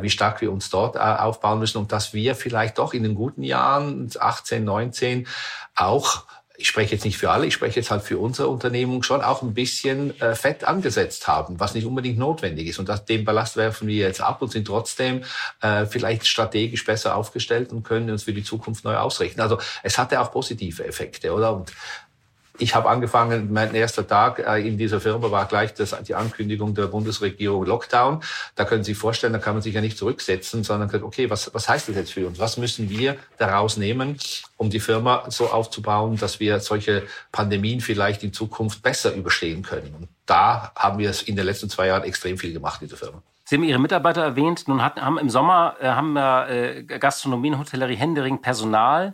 [0.02, 3.16] wie stark wir uns dort äh, aufbauen müssen und dass wir vielleicht doch in den
[3.16, 5.28] guten Jahren 18, 19
[5.76, 6.26] auch
[6.58, 9.42] ich spreche jetzt nicht für alle, ich spreche jetzt halt für unsere Unternehmung schon auch
[9.42, 12.80] ein bisschen äh, Fett angesetzt haben, was nicht unbedingt notwendig ist.
[12.80, 15.24] Und das, den Ballast werfen wir jetzt ab und sind trotzdem
[15.62, 19.42] äh, vielleicht strategisch besser aufgestellt und können uns für die Zukunft neu ausrichten.
[19.42, 21.54] Also es hatte auch positive Effekte, oder?
[21.54, 21.74] Und
[22.58, 26.74] ich habe angefangen, mein erster Tag äh, in dieser Firma war gleich das, die Ankündigung
[26.74, 28.22] der Bundesregierung Lockdown.
[28.56, 31.30] Da können Sie sich vorstellen, da kann man sich ja nicht zurücksetzen, sondern sagt, okay,
[31.30, 32.40] was, was heißt das jetzt für uns?
[32.40, 34.18] Was müssen wir daraus nehmen,
[34.58, 39.94] um die Firma so aufzubauen, dass wir solche Pandemien vielleicht in Zukunft besser überstehen können?
[40.00, 42.98] Und da haben wir es in den letzten zwei Jahren extrem viel gemacht in der
[42.98, 43.22] Firma.
[43.48, 44.68] Sie haben Ihre Mitarbeiter erwähnt.
[44.68, 49.14] Nun hat, haben im Sommer äh, haben wir äh, Gastronomie und Hotellerie Händering Personal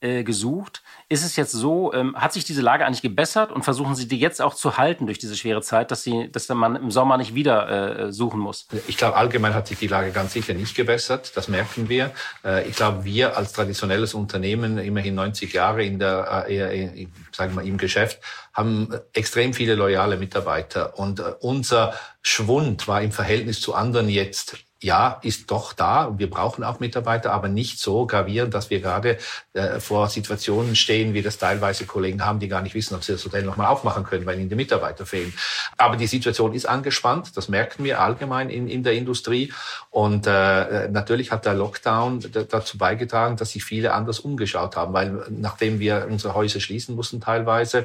[0.00, 0.82] äh, gesucht.
[1.12, 4.20] Ist es jetzt so, ähm, hat sich diese Lage eigentlich gebessert und versuchen Sie die
[4.20, 7.34] jetzt auch zu halten durch diese schwere Zeit, dass, sie, dass man im Sommer nicht
[7.34, 8.68] wieder äh, suchen muss?
[8.86, 11.32] Ich glaube, allgemein hat sich die Lage ganz sicher nicht gebessert.
[11.34, 12.12] Das merken wir.
[12.44, 17.64] Äh, ich glaube, wir als traditionelles Unternehmen, immerhin 90 Jahre in der, äh, sagen wir,
[17.64, 18.20] im Geschäft,
[18.52, 20.96] haben extrem viele loyale Mitarbeiter.
[20.96, 21.92] Und äh, unser
[22.22, 26.14] Schwund war im Verhältnis zu anderen jetzt ja, ist doch da.
[26.16, 29.18] Wir brauchen auch Mitarbeiter, aber nicht so gravierend, dass wir gerade
[29.52, 33.12] äh, vor Situationen stehen, wie das teilweise Kollegen haben, die gar nicht wissen, ob sie
[33.12, 35.34] das Hotel nochmal aufmachen können, weil ihnen die Mitarbeiter fehlen.
[35.76, 37.36] Aber die Situation ist angespannt.
[37.36, 39.52] Das merken wir allgemein in, in der Industrie.
[39.90, 45.26] Und äh, natürlich hat der Lockdown dazu beigetragen, dass sich viele anders umgeschaut haben, weil
[45.28, 47.84] nachdem wir unsere Häuser schließen mussten teilweise,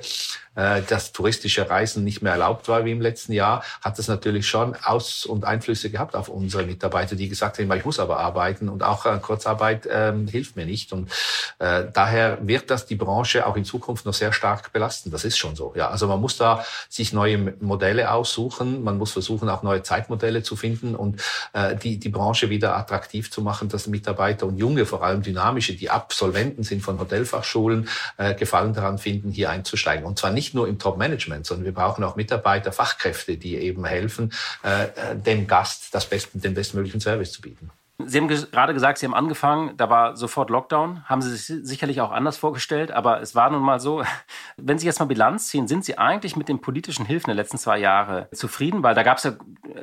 [0.55, 4.47] äh, dass touristische Reisen nicht mehr erlaubt war wie im letzten Jahr, hat das natürlich
[4.47, 8.69] schon Aus- und Einflüsse gehabt auf unsere Mitarbeiter, die gesagt haben, ich muss aber arbeiten
[8.69, 10.93] und auch äh, Kurzarbeit ähm, hilft mir nicht.
[10.93, 11.12] Und
[11.60, 15.12] äh, daher wird das die Branche auch in Zukunft noch sehr stark belasten.
[15.12, 15.74] Das ist schon so.
[15.76, 18.84] Ja, also man muss da sich neue Modelle aussuchen.
[18.84, 21.21] Man muss versuchen, auch neue Zeitmodelle zu finden und
[21.54, 25.74] äh, die, die Branche wieder attraktiv zu machen, dass Mitarbeiter und junge, vor allem dynamische,
[25.74, 30.06] die Absolventen sind von Hotelfachschulen, äh, Gefallen daran finden, hier einzusteigen.
[30.06, 34.34] Und zwar nicht nur im Top-Management, sondern wir brauchen auch Mitarbeiter, Fachkräfte, die eben helfen,
[34.63, 37.72] äh, dem Gast das besten, den bestmöglichen Service zu bieten.
[37.98, 41.08] Sie haben gerade gesagt, Sie haben angefangen, da war sofort Lockdown.
[41.08, 44.04] Haben Sie sich sicherlich auch anders vorgestellt, aber es war nun mal so.
[44.58, 47.58] Wenn Sie jetzt mal Bilanz ziehen, sind Sie eigentlich mit den politischen Hilfen der letzten
[47.58, 48.84] zwei Jahre zufrieden?
[48.84, 49.38] Weil da gab es ja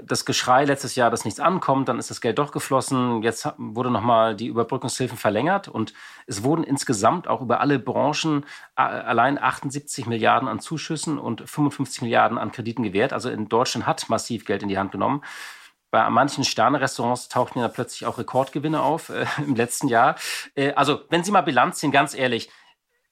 [0.04, 3.22] das Geschrei letztes Jahr, dass nichts ankommt, dann ist das Geld doch geflossen.
[3.22, 5.94] Jetzt wurde nochmal die Überbrückungshilfen verlängert und
[6.26, 12.36] es wurden insgesamt auch über alle Branchen allein 78 Milliarden an Zuschüssen und 55 Milliarden
[12.36, 13.14] an Krediten gewährt.
[13.14, 15.22] Also in Deutschland hat massiv Geld in die Hand genommen.
[15.92, 20.16] Bei manchen Sterne-Restaurants tauchten ja plötzlich auch Rekordgewinne auf äh, im letzten Jahr.
[20.56, 22.48] Äh, also, wenn Sie mal Bilanz ziehen, ganz ehrlich,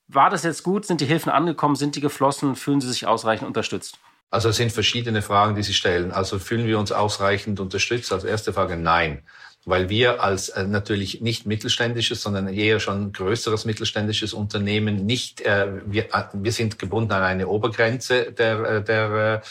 [0.08, 0.86] war das jetzt gut?
[0.86, 1.76] Sind die Hilfen angekommen?
[1.76, 2.56] Sind die geflossen?
[2.56, 3.98] Fühlen Sie sich ausreichend unterstützt?
[4.30, 6.10] Also es sind verschiedene Fragen, die Sie stellen.
[6.10, 8.12] Also fühlen wir uns ausreichend unterstützt?
[8.12, 9.22] Als erste Frage nein.
[9.66, 15.68] Weil wir als äh, natürlich nicht mittelständisches, sondern eher schon größeres mittelständisches Unternehmen nicht, äh,
[15.84, 19.46] wir, äh, wir sind gebunden an eine Obergrenze der, äh, der äh,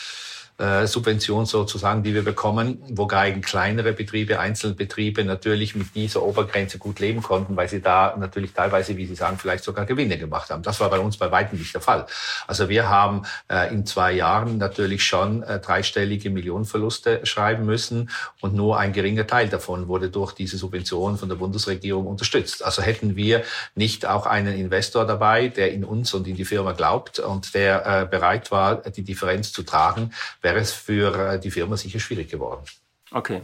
[0.60, 7.00] äh, Subvention sozusagen, die wir bekommen, wogegen kleinere Betriebe, Einzelbetriebe natürlich mit dieser Obergrenze gut
[7.00, 10.62] leben konnten, weil sie da natürlich teilweise, wie Sie sagen, vielleicht sogar Gewinne gemacht haben.
[10.62, 12.06] Das war bei uns bei weitem nicht der Fall.
[12.46, 18.10] Also wir haben äh, in zwei Jahren natürlich schon äh, dreistellige Millionenverluste schreiben müssen
[18.42, 22.66] und nur ein geringer Teil davon wurde durch diese Subventionen von der Bundesregierung unterstützt.
[22.66, 23.44] Also hätten wir
[23.76, 27.86] nicht auch einen Investor dabei, der in uns und in die Firma glaubt und der
[27.86, 32.30] äh, bereit war, die Differenz zu tragen, wäre es für äh, die Firma sicher schwierig
[32.30, 32.64] geworden.
[33.12, 33.42] Okay.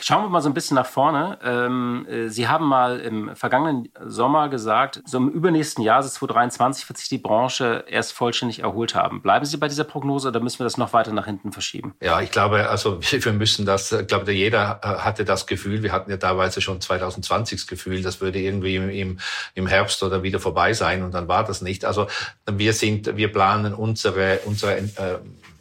[0.00, 1.38] Schauen wir mal so ein bisschen nach vorne.
[1.42, 6.88] Ähm, äh, Sie haben mal im vergangenen Sommer gesagt, so im übernächsten Jahr, also 2023,
[6.88, 9.22] wird sich die Branche erst vollständig erholt haben.
[9.22, 11.94] Bleiben Sie bei dieser Prognose oder müssen wir das noch weiter nach hinten verschieben?
[12.00, 16.12] Ja, ich glaube, also wir müssen das, ich glaube, jeder hatte das Gefühl, wir hatten
[16.12, 19.18] ja teilweise schon 2020 das Gefühl, das würde irgendwie im,
[19.54, 21.84] im Herbst oder wieder vorbei sein und dann war das nicht.
[21.84, 22.06] Also
[22.48, 25.18] wir sind, wir planen unsere, unsere äh,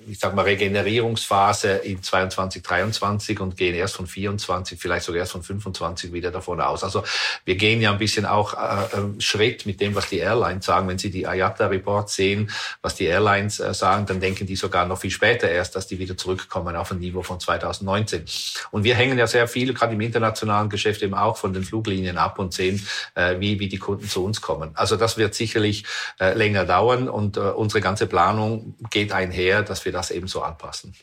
[0.10, 5.34] ich sag mal, Regenerierungsphase in 22, 23 und gehen erst von 24, vielleicht sogar erst
[5.34, 6.84] von 25 wieder davon aus.
[6.84, 7.04] Also
[7.46, 10.88] wir gehen ja ein bisschen auch äh, äh, Schritt mit dem, was die Airlines sagen.
[10.88, 12.50] Wenn Sie die IATA-Reports sehen,
[12.82, 16.00] was die Airlines äh, sagen, dann denken die sogar noch viel später erst, dass die
[16.00, 18.24] wieder zurückkommen auf ein Niveau von 2019.
[18.72, 22.18] Und wir hängen ja sehr viel, gerade im internationalen Geschäft eben auch von den Fluglinien
[22.18, 24.72] ab und sehen, äh, wie, wie die Kunden zu uns kommen.
[24.76, 25.84] Also das wird sicherlich
[26.20, 30.42] äh, länger dauern und äh, unsere ganze Planung geht einher, dass wir das eben so
[30.42, 30.94] anpassen.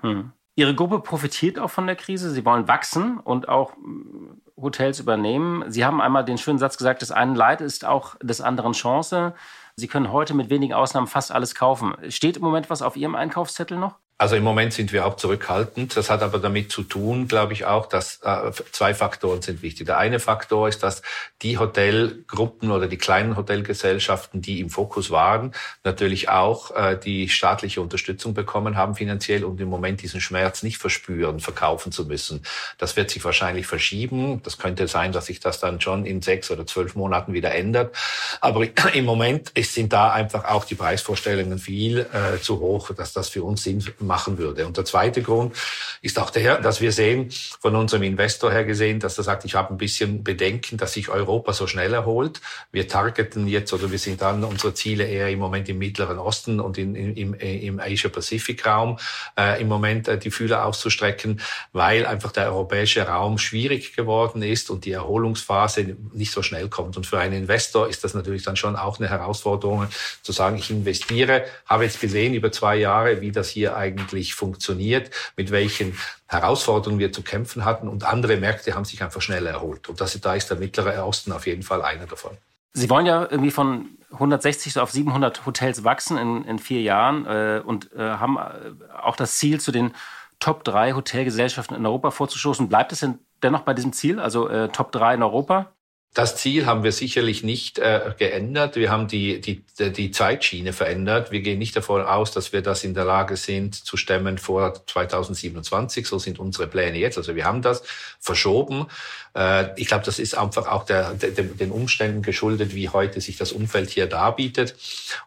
[0.00, 0.32] Hm.
[0.54, 2.30] Ihre Gruppe profitiert auch von der Krise.
[2.30, 5.64] Sie wollen wachsen und auch hm, Hotels übernehmen.
[5.70, 9.34] Sie haben einmal den schönen Satz gesagt, das eine Leid ist auch des anderen Chance.
[9.76, 11.94] Sie können heute mit wenigen Ausnahmen fast alles kaufen.
[12.10, 13.98] Steht im Moment was auf Ihrem Einkaufszettel noch?
[14.22, 15.96] Also im Moment sind wir auch zurückhaltend.
[15.96, 19.86] Das hat aber damit zu tun, glaube ich auch, dass äh, zwei Faktoren sind wichtig.
[19.86, 21.02] Der eine Faktor ist, dass
[21.42, 25.50] die Hotelgruppen oder die kleinen Hotelgesellschaften, die im Fokus waren,
[25.82, 30.78] natürlich auch äh, die staatliche Unterstützung bekommen haben finanziell und im Moment diesen Schmerz nicht
[30.78, 32.42] verspüren, verkaufen zu müssen.
[32.78, 34.40] Das wird sich wahrscheinlich verschieben.
[34.44, 37.96] Das könnte sein, dass sich das dann schon in sechs oder zwölf Monaten wieder ändert.
[38.40, 43.28] Aber im Moment sind da einfach auch die Preisvorstellungen viel äh, zu hoch, dass das
[43.28, 44.66] für uns Sinn macht machen würde.
[44.66, 45.56] Und der zweite Grund
[46.02, 49.54] ist auch der, dass wir sehen, von unserem Investor her gesehen, dass er sagt, ich
[49.54, 52.42] habe ein bisschen Bedenken, dass sich Europa so schnell erholt.
[52.72, 56.60] Wir targeten jetzt oder wir sind dann unsere Ziele eher im Moment im Mittleren Osten
[56.60, 58.98] und in, im, im Asia-Pacific-Raum
[59.38, 61.40] äh, im Moment äh, die Fühler auszustrecken,
[61.72, 66.98] weil einfach der europäische Raum schwierig geworden ist und die Erholungsphase nicht so schnell kommt.
[66.98, 69.86] Und für einen Investor ist das natürlich dann schon auch eine Herausforderung,
[70.22, 74.34] zu sagen, ich investiere, habe jetzt gesehen über zwei Jahre, wie das hier eigentlich eigentlich
[74.34, 77.88] funktioniert, mit welchen Herausforderungen wir zu kämpfen hatten.
[77.88, 79.88] Und andere Märkte haben sich einfach schnell erholt.
[79.88, 82.32] Und das, da ist der Mittlere Osten auf jeden Fall einer davon.
[82.74, 87.62] Sie wollen ja irgendwie von 160 auf 700 Hotels wachsen in, in vier Jahren äh,
[87.64, 89.92] und äh, haben äh, auch das Ziel, zu den
[90.40, 92.68] Top 3 Hotelgesellschaften in Europa vorzustoßen.
[92.68, 95.72] Bleibt es denn dennoch bei diesem Ziel, also äh, Top 3 in Europa?
[96.14, 98.76] Das Ziel haben wir sicherlich nicht äh, geändert.
[98.76, 101.30] Wir haben die, die, die Zeitschiene verändert.
[101.30, 104.74] Wir gehen nicht davon aus, dass wir das in der Lage sind zu stemmen vor
[104.86, 106.06] 2027.
[106.06, 107.16] So sind unsere Pläne jetzt.
[107.16, 107.82] Also wir haben das
[108.20, 108.88] verschoben.
[109.34, 113.38] Äh, ich glaube, das ist einfach auch der, der, den Umständen geschuldet, wie heute sich
[113.38, 114.74] das Umfeld hier darbietet.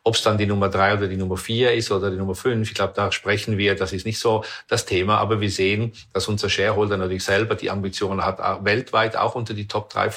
[0.03, 2.69] Ob es dann die Nummer drei oder die Nummer vier ist oder die Nummer fünf,
[2.69, 6.27] ich glaube, da sprechen wir, das ist nicht so das Thema, aber wir sehen, dass
[6.27, 10.11] unser Shareholder natürlich selber die Ambition hat, weltweit auch unter die Top drei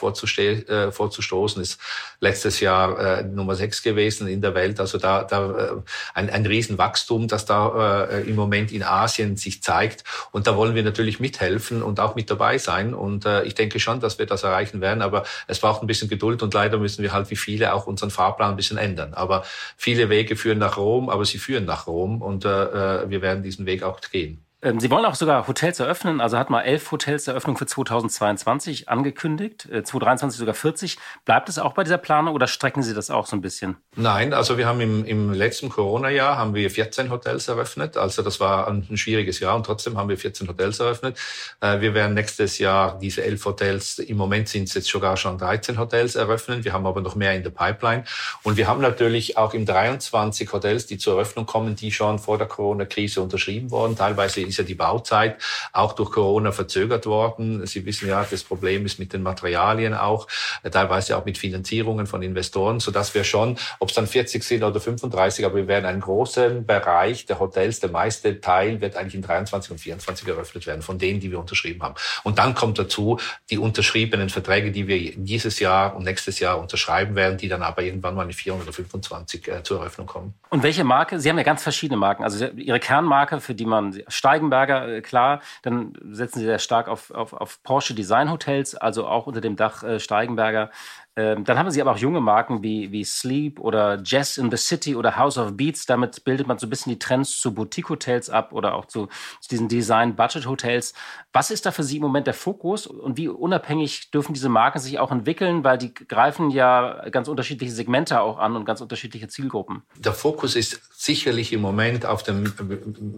[0.67, 1.63] äh, vorzustoßen.
[1.63, 1.81] Ist
[2.21, 4.81] letztes Jahr äh, Nummer sechs gewesen in der Welt.
[4.81, 5.73] Also da, da äh,
[6.15, 10.05] ein, ein Riesenwachstum, das da äh, im Moment in Asien sich zeigt.
[10.33, 12.95] Und da wollen wir natürlich mithelfen und auch mit dabei sein.
[12.95, 15.03] Und äh, ich denke schon, dass wir das erreichen werden.
[15.03, 18.11] Aber es braucht ein bisschen Geduld und leider müssen wir halt wie viele auch unseren
[18.11, 19.15] Fahrplan ein bisschen ändern.
[19.15, 19.45] Aber
[19.77, 23.43] viele Wege führen nach Rom, aber sie führen nach Rom und äh, äh wir werden
[23.43, 24.48] diesen Weg auch gehen.
[24.61, 28.89] Ähm, Sie wollen auch sogar Hotels eröffnen, also hat mal elf Hotels Eröffnung für 2022
[28.89, 30.99] angekündigt, 2023 äh, sogar 40.
[31.25, 33.77] Bleibt es auch bei dieser Planung oder strecken Sie das auch so ein bisschen?
[33.95, 37.97] Nein, also wir haben im, im letzten Corona-Jahr haben wir 14 Hotels eröffnet.
[37.97, 41.17] Also das war ein, schwieriges Jahr und trotzdem haben wir 14 Hotels eröffnet.
[41.61, 45.39] Äh, wir werden nächstes Jahr diese elf Hotels, im Moment sind es jetzt sogar schon
[45.39, 46.65] 13 Hotels eröffnen.
[46.65, 48.03] Wir haben aber noch mehr in der Pipeline.
[48.43, 52.39] Und wir haben natürlich auch im 23 Hotels, die zur Eröffnung kommen, die schon vor
[52.39, 53.95] der Corona-Krise unterschrieben wurden.
[53.95, 55.41] Teilweise ist ja die Bauzeit
[55.73, 57.67] auch durch Corona verzögert worden.
[57.67, 60.27] Sie wissen ja, das Problem ist mit den Materialien auch,
[60.63, 64.43] äh, teilweise auch mit Finanzierungen von Investoren, so dass wir schon, ob es dann 40
[64.43, 68.97] sind oder 35, aber wir werden einen großen Bereich der Hotels, der meiste Teil wird
[68.97, 71.95] eigentlich in 23 und 24 eröffnet werden, von denen, die wir unterschrieben haben.
[72.25, 73.19] Und dann kommt dazu
[73.51, 77.83] die unterschriebenen Verträge, die wir dieses Jahr und nächstes Jahr unterschreiben werden, die dann aber
[77.83, 80.35] irgendwann mal in 425 äh, zur Eröffnung kommen.
[80.51, 81.21] Und welche Marke?
[81.21, 82.25] Sie haben ja ganz verschiedene Marken.
[82.25, 84.03] Also Ihre Kernmarke, für die man
[84.39, 89.07] Steigenberger, äh, klar, dann setzen Sie sehr stark auf, auf, auf Porsche Design Hotels, also
[89.07, 90.71] auch unter dem Dach äh, Steigenberger.
[91.19, 94.57] Ähm, dann haben sie aber auch junge Marken wie, wie Sleep oder Jazz in the
[94.57, 95.85] City oder House of Beats.
[95.85, 99.09] Damit bildet man so ein bisschen die Trends zu Boutique-Hotels ab oder auch zu,
[99.41, 100.95] zu diesen Design-Budget-Hotels.
[101.33, 104.79] Was ist da für Sie im Moment der Fokus und wie unabhängig dürfen diese Marken
[104.79, 105.65] sich auch entwickeln?
[105.65, 109.83] Weil die greifen ja ganz unterschiedliche Segmente auch an und ganz unterschiedliche Zielgruppen.
[109.97, 112.53] Der Fokus ist sicherlich im Moment auf dem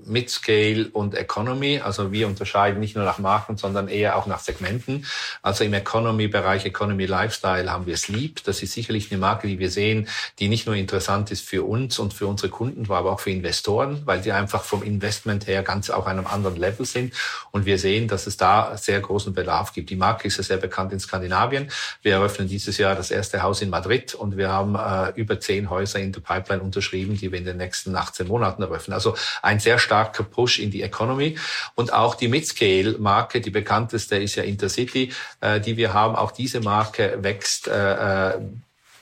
[0.07, 1.81] Mid-Scale und Economy.
[1.81, 5.05] Also wir unterscheiden nicht nur nach Marken, sondern eher auch nach Segmenten.
[5.43, 8.43] Also im Economy-Bereich, Economy Lifestyle haben wir Sleep.
[8.45, 11.99] Das ist sicherlich eine Marke, die wir sehen, die nicht nur interessant ist für uns
[11.99, 15.91] und für unsere Kunden, aber auch für Investoren, weil die einfach vom Investment her ganz
[15.91, 17.15] auf einem anderen Level sind.
[17.51, 19.91] Und wir sehen, dass es da sehr großen Bedarf gibt.
[19.91, 21.71] Die Marke ist ja sehr bekannt in Skandinavien.
[22.03, 25.71] Wir eröffnen dieses Jahr das erste Haus in Madrid und wir haben äh, über zehn
[25.71, 28.95] Häuser in der Pipeline unterschrieben, die wir in den nächsten 18 Monaten eröffnen.
[28.95, 31.39] Also ein sehr starker Push in die Economy
[31.75, 36.17] und auch die Midscale-Marke, die bekannteste ist ja Intercity, äh, die wir haben.
[36.17, 38.41] Auch diese Marke wächst äh, äh,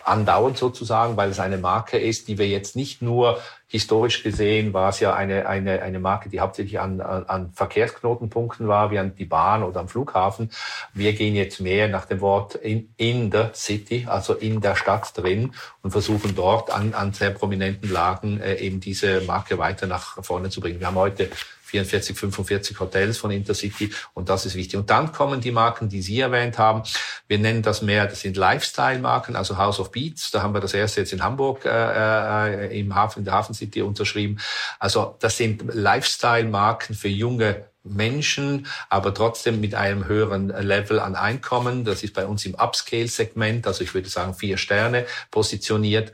[0.05, 3.39] andauernd sozusagen, weil es eine Marke ist, die wir jetzt nicht nur
[3.71, 8.91] historisch gesehen war es ja eine, eine, eine Marke, die hauptsächlich an, an, Verkehrsknotenpunkten war,
[8.91, 10.51] wie an die Bahn oder am Flughafen.
[10.95, 15.17] Wir gehen jetzt mehr nach dem Wort in, in the city, also in der Stadt
[15.17, 20.25] drin und versuchen dort an, an sehr prominenten Lagen äh, eben diese Marke weiter nach
[20.25, 20.81] vorne zu bringen.
[20.81, 21.29] Wir haben heute
[21.69, 24.79] 44, 45 Hotels von Intercity und das ist wichtig.
[24.79, 26.83] Und dann kommen die Marken, die Sie erwähnt haben.
[27.27, 30.31] Wir nennen das mehr, das sind Lifestyle-Marken, also House of Beats.
[30.31, 33.55] Da haben wir das erste jetzt in Hamburg äh, äh im Hafen, in der Hafen
[33.55, 34.39] City unterschrieben.
[34.79, 41.85] Also das sind Lifestyle-Marken für junge Menschen, aber trotzdem mit einem höheren Level an Einkommen.
[41.85, 46.13] Das ist bei uns im Upscale-Segment, also ich würde sagen vier Sterne positioniert.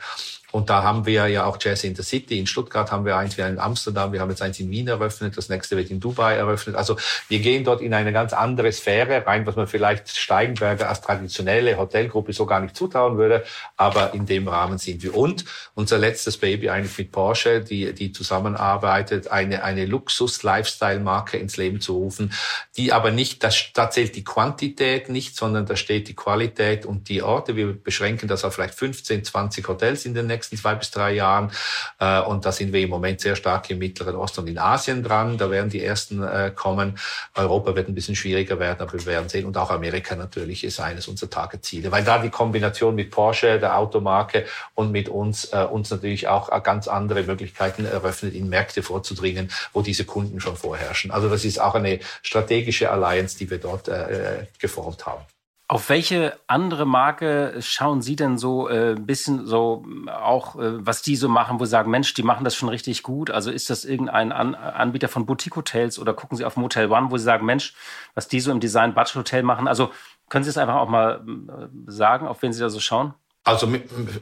[0.55, 2.39] Und da haben wir ja auch Jazz in the City.
[2.39, 5.37] In Stuttgart haben wir eins, wir in Amsterdam, wir haben jetzt eins in Wien eröffnet,
[5.37, 6.77] das nächste wird in Dubai eröffnet.
[6.77, 11.01] Also wir gehen dort in eine ganz andere Sphäre rein, was man vielleicht Steigenberger als
[11.01, 13.43] traditionelle Hotelgruppe so gar nicht zutrauen würde.
[13.77, 15.17] Aber in dem Rahmen sind wir.
[15.17, 21.81] Und unser letztes Baby eigentlich mit Porsche, die, die zusammenarbeitet, eine, eine Luxus-Lifestyle-Marke ins Leben
[21.81, 22.33] zu rufen,
[22.77, 27.09] die aber nicht, das, da zählt die Quantität nicht, sondern da steht die Qualität und
[27.09, 27.57] die Orte.
[27.57, 31.13] Wir beschränken das auf vielleicht 15, 20 Hotels in den nächsten nächsten zwei bis drei
[31.13, 31.51] Jahren.
[31.99, 35.03] Äh, und da sind wir im Moment sehr stark im Mittleren Osten und in Asien
[35.03, 35.39] dran.
[35.39, 36.99] Da werden die ersten äh, kommen.
[37.35, 39.47] Europa wird ein bisschen schwieriger werden, aber wir werden sehen.
[39.47, 43.79] Und auch Amerika natürlich ist eines unserer Tageziele, weil da die Kombination mit Porsche, der
[43.79, 49.51] Automarke und mit uns äh, uns natürlich auch ganz andere Möglichkeiten eröffnet, in Märkte vorzudringen,
[49.73, 51.11] wo diese Kunden schon vorherrschen.
[51.11, 55.25] Also das ist auch eine strategische Alliance, die wir dort äh, geformt haben.
[55.67, 61.17] Auf welche andere Marke schauen Sie denn so äh, bisschen so auch, äh, was die
[61.17, 63.31] so machen, wo Sie sagen, Mensch, die machen das schon richtig gut?
[63.31, 67.17] Also ist das irgendein An Anbieter von Boutique-Hotels oder gucken Sie auf Motel One, wo
[67.17, 67.75] Sie sagen, Mensch,
[68.15, 69.67] was die so im Design Budget Hotel machen?
[69.67, 69.91] Also
[70.29, 73.15] können Sie es einfach auch mal äh, sagen, auf wen Sie da so schauen?
[73.45, 73.71] Also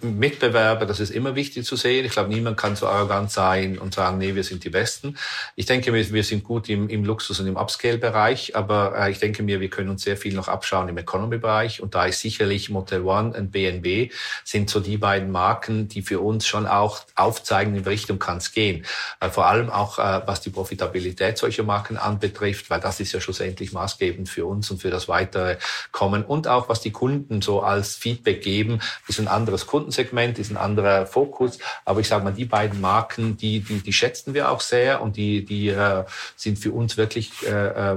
[0.03, 2.05] Mitbewerber, das ist immer wichtig zu sehen.
[2.05, 5.17] Ich glaube, niemand kann so arrogant sein und sagen, nee, wir sind die Besten.
[5.55, 9.21] Ich denke, wir, wir sind gut im, im Luxus- und im Upscale-Bereich, aber äh, ich
[9.21, 11.81] denke mir, wir können uns sehr viel noch abschauen im Economy-Bereich.
[11.81, 14.13] Und da ist sicherlich Motel One und BNB
[14.45, 18.39] sind so die beiden Marken, die für uns schon auch aufzeigen, in welche Richtung kann
[18.39, 18.85] es gehen.
[19.21, 23.21] Äh, vor allem auch, äh, was die Profitabilität solcher Marken anbetrifft, weil das ist ja
[23.21, 25.59] schlussendlich maßgebend für uns und für das weitere
[25.93, 26.25] Kommen.
[26.25, 28.81] Und auch, was die Kunden so als Feedback geben,
[29.19, 31.59] ist ein anderes Kundensegment, ist ein anderer Fokus.
[31.85, 35.17] Aber ich sage mal, die beiden Marken, die, die, die schätzen wir auch sehr und
[35.17, 36.05] die, die äh,
[36.37, 37.97] sind für uns wirklich äh, äh,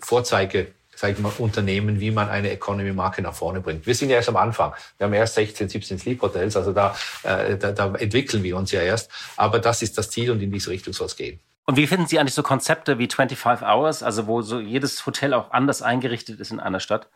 [0.00, 3.86] Vorzeige sage ich mal, Unternehmen, wie man eine Economy-Marke nach vorne bringt.
[3.86, 4.72] Wir sind ja erst am Anfang.
[4.98, 6.94] Wir haben erst 16, 17 Sleep-Hotels, also da,
[7.24, 9.10] äh, da, da entwickeln wir uns ja erst.
[9.36, 11.40] Aber das ist das Ziel und in diese Richtung soll es gehen.
[11.64, 15.34] Und wie finden Sie eigentlich so Konzepte wie 25 Hours, also wo so jedes Hotel
[15.34, 17.08] auch anders eingerichtet ist in einer Stadt?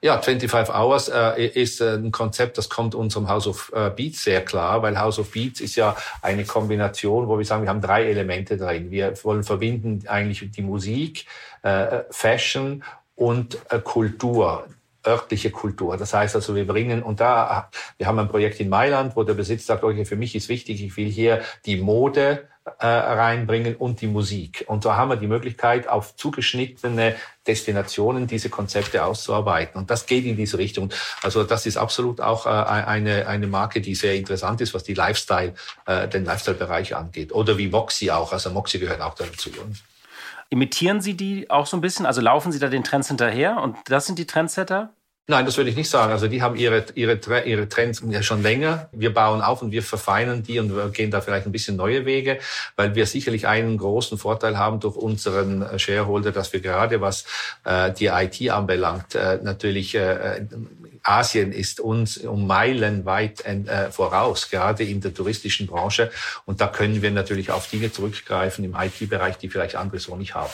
[0.00, 4.44] Ja, 25 Hours äh, ist ein Konzept, das kommt unserem House of äh, Beats sehr
[4.44, 8.08] klar, weil House of Beats ist ja eine Kombination, wo wir sagen, wir haben drei
[8.08, 8.90] Elemente drin.
[8.90, 11.26] Wir wollen verbinden eigentlich die Musik,
[11.62, 12.84] äh, Fashion
[13.14, 14.66] und äh, Kultur
[15.06, 15.96] örtliche Kultur.
[15.96, 19.34] Das heißt also, wir bringen, und da, wir haben ein Projekt in Mailand, wo der
[19.34, 22.48] Besitzer sagt, okay, für mich ist wichtig, ich will hier die Mode
[22.78, 24.64] äh, reinbringen und die Musik.
[24.68, 27.16] Und da haben wir die Möglichkeit, auf zugeschnittene
[27.46, 29.80] Destinationen diese Konzepte auszuarbeiten.
[29.80, 30.92] Und das geht in diese Richtung.
[31.22, 34.94] Also das ist absolut auch äh, eine, eine Marke, die sehr interessant ist, was die
[34.94, 35.54] Lifestyle,
[35.86, 37.32] äh, den Lifestyle-Bereich angeht.
[37.32, 38.32] Oder wie Moxie auch.
[38.32, 39.50] Also Moxie gehört auch dazu.
[40.48, 42.06] Imitieren Sie die auch so ein bisschen?
[42.06, 44.92] Also laufen Sie da den Trends hinterher und das sind die Trendsetter?
[45.26, 46.10] Nein, das würde ich nicht sagen.
[46.10, 48.88] Also die haben ihre, ihre, ihre Trends ja schon länger.
[48.90, 52.40] Wir bauen auf und wir verfeinern die und gehen da vielleicht ein bisschen neue Wege,
[52.74, 57.26] weil wir sicherlich einen großen Vorteil haben durch unseren äh, Shareholder, dass wir gerade was
[57.64, 60.46] äh, die IT anbelangt, äh, natürlich äh,
[61.02, 66.10] Asien ist uns um Meilen weit äh, voraus, gerade in der touristischen Branche.
[66.44, 70.34] Und da können wir natürlich auf Dinge zurückgreifen im IT-Bereich, die vielleicht andere so nicht
[70.34, 70.50] haben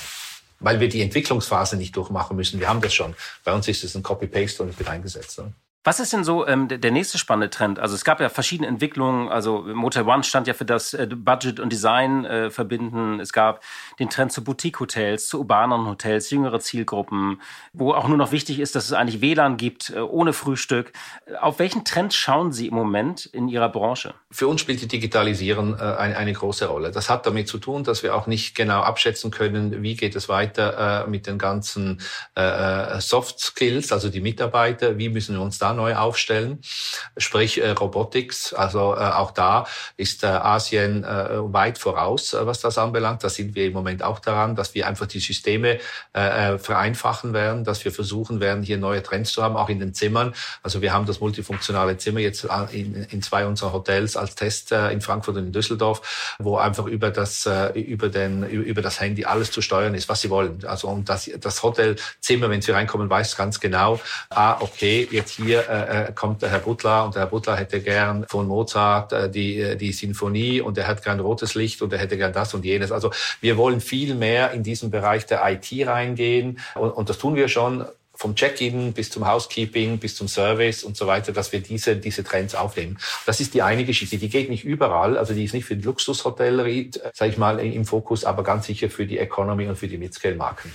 [0.61, 2.61] weil wir die Entwicklungsphase nicht durchmachen müssen.
[2.61, 3.15] Wir haben das schon.
[3.45, 5.39] Bei uns ist es ein Copy-Paste und es wird eingesetzt.
[5.39, 5.53] Ne?
[5.87, 7.79] Was ist denn so ähm, der nächste spannende Trend?
[7.79, 9.29] Also es gab ja verschiedene Entwicklungen.
[9.29, 13.21] Also Motel One stand ja für das äh, Budget und Design äh, verbinden.
[13.21, 13.63] Es gab
[14.01, 17.41] den Trend zu Boutique-Hotels, zu urbanen Hotels, jüngere Zielgruppen,
[17.73, 20.93] wo auch nur noch wichtig ist, dass es eigentlich WLAN gibt, äh, ohne Frühstück.
[21.41, 24.15] Auf welchen Trend schauen Sie im Moment in Ihrer Branche?
[24.33, 26.91] Für uns spielt die Digitalisierung äh, eine, eine, große Rolle.
[26.91, 30.29] Das hat damit zu tun, dass wir auch nicht genau abschätzen können, wie geht es
[30.29, 32.01] weiter äh, mit den ganzen
[32.99, 36.61] Soft Skills, also die Mitarbeiter, wie müssen wir uns dann neu aufstellen,
[37.17, 38.53] sprich äh, Robotics.
[38.53, 39.67] Also äh, auch da
[39.97, 43.23] ist äh, Asien äh, weit voraus, äh, was das anbelangt.
[43.23, 45.79] Da sind wir im Moment auch daran, dass wir einfach die Systeme
[46.15, 49.79] äh, äh vereinfachen werden, dass wir versuchen werden, hier neue Trends zu haben, auch in
[49.79, 50.35] den Zimmern.
[50.63, 54.91] Also wir haben das multifunktionale Zimmer jetzt in, in zwei unserer Hotels als Test äh,
[54.91, 59.25] in Frankfurt und in Düsseldorf, wo einfach über das äh, über den über das Handy
[59.25, 60.65] alles zu steuern ist, was sie wollen.
[60.67, 64.01] Also und das das Hotelzimmer, wenn sie reinkommen, weiß ganz genau,
[64.31, 68.27] ah okay, jetzt hier äh, kommt der Herr Butler und der Herr Butler hätte gern
[68.29, 71.99] von Mozart äh, die, äh, die Sinfonie und er hat gern rotes Licht und er
[71.99, 72.93] hätte gern das und jenes.
[72.93, 73.11] Also
[73.41, 77.49] wir wollen viel mehr in diesen Bereich der IT reingehen und, und das tun wir
[77.49, 77.87] schon
[78.17, 82.25] vom Check-in bis zum Housekeeping, bis zum Service und so weiter, dass wir diese, diese
[82.25, 82.99] Trends aufnehmen.
[83.27, 84.17] Das ist die eine Geschichte.
[84.17, 87.85] Die geht nicht überall, also die ist nicht für die Luxushotellerie, sage ich mal, im
[87.85, 90.73] Fokus, aber ganz sicher für die Economy und für die Mid-Scale-Marken.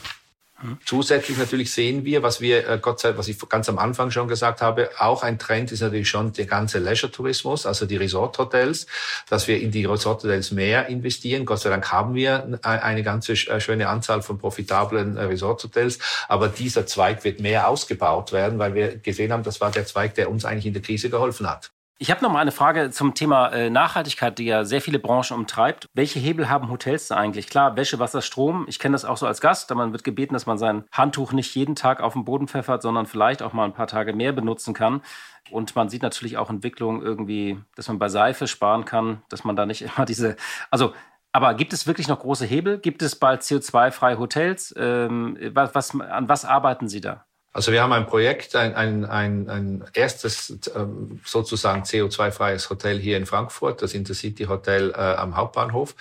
[0.86, 4.12] Zusätzlich natürlich sehen wir, was wir, äh, Gott sei Dank, was ich ganz am Anfang
[4.12, 8.88] schon gesagt habe, auch ein Trend ist natürlich schon der ganze Leisure-Tourismus, also die Resort-Hotels,
[9.30, 11.46] dass wir in die Resort-Hotels mehr investieren.
[11.46, 16.48] Gott sei Dank haben wir eine ganze äh, schöne Anzahl von profitablen äh, Resort-Hotels, aber
[16.48, 20.30] dieser Zweig wird mehr ausgebaut werden, weil wir gesehen haben, das war der Zweig, der
[20.30, 21.72] uns eigentlich in der Krise geholfen hat.
[22.02, 25.38] Ich habe noch mal eine Frage zum Thema äh, Nachhaltigkeit, die ja sehr viele Branchen
[25.38, 25.88] umtreibt.
[25.94, 27.48] Welche Hebel haben Hotels da eigentlich?
[27.48, 28.66] Klar, Wäsche, Wasser, Strom.
[28.68, 29.70] Ich kenne das auch so als Gast.
[29.70, 32.82] Da man wird gebeten, dass man sein Handtuch nicht jeden Tag auf den Boden pfeffert,
[32.82, 35.04] sondern vielleicht auch mal ein paar Tage mehr benutzen kann.
[35.52, 39.56] Und man sieht natürlich auch Entwicklungen irgendwie, dass man bei Seife sparen kann, dass man
[39.56, 40.38] da nicht immer diese,
[40.72, 40.96] also
[41.32, 42.80] aber gibt es wirklich noch große Hebel?
[42.80, 44.74] Gibt es bald CO2-freie Hotels?
[44.76, 47.26] Ähm, was, an was arbeiten Sie da?
[47.54, 53.18] Also wir haben ein Projekt, ein, ein, ein, ein erstes ähm, sozusagen CO2-freies Hotel hier
[53.18, 55.96] in Frankfurt, das Intercity Hotel äh, am Hauptbahnhof.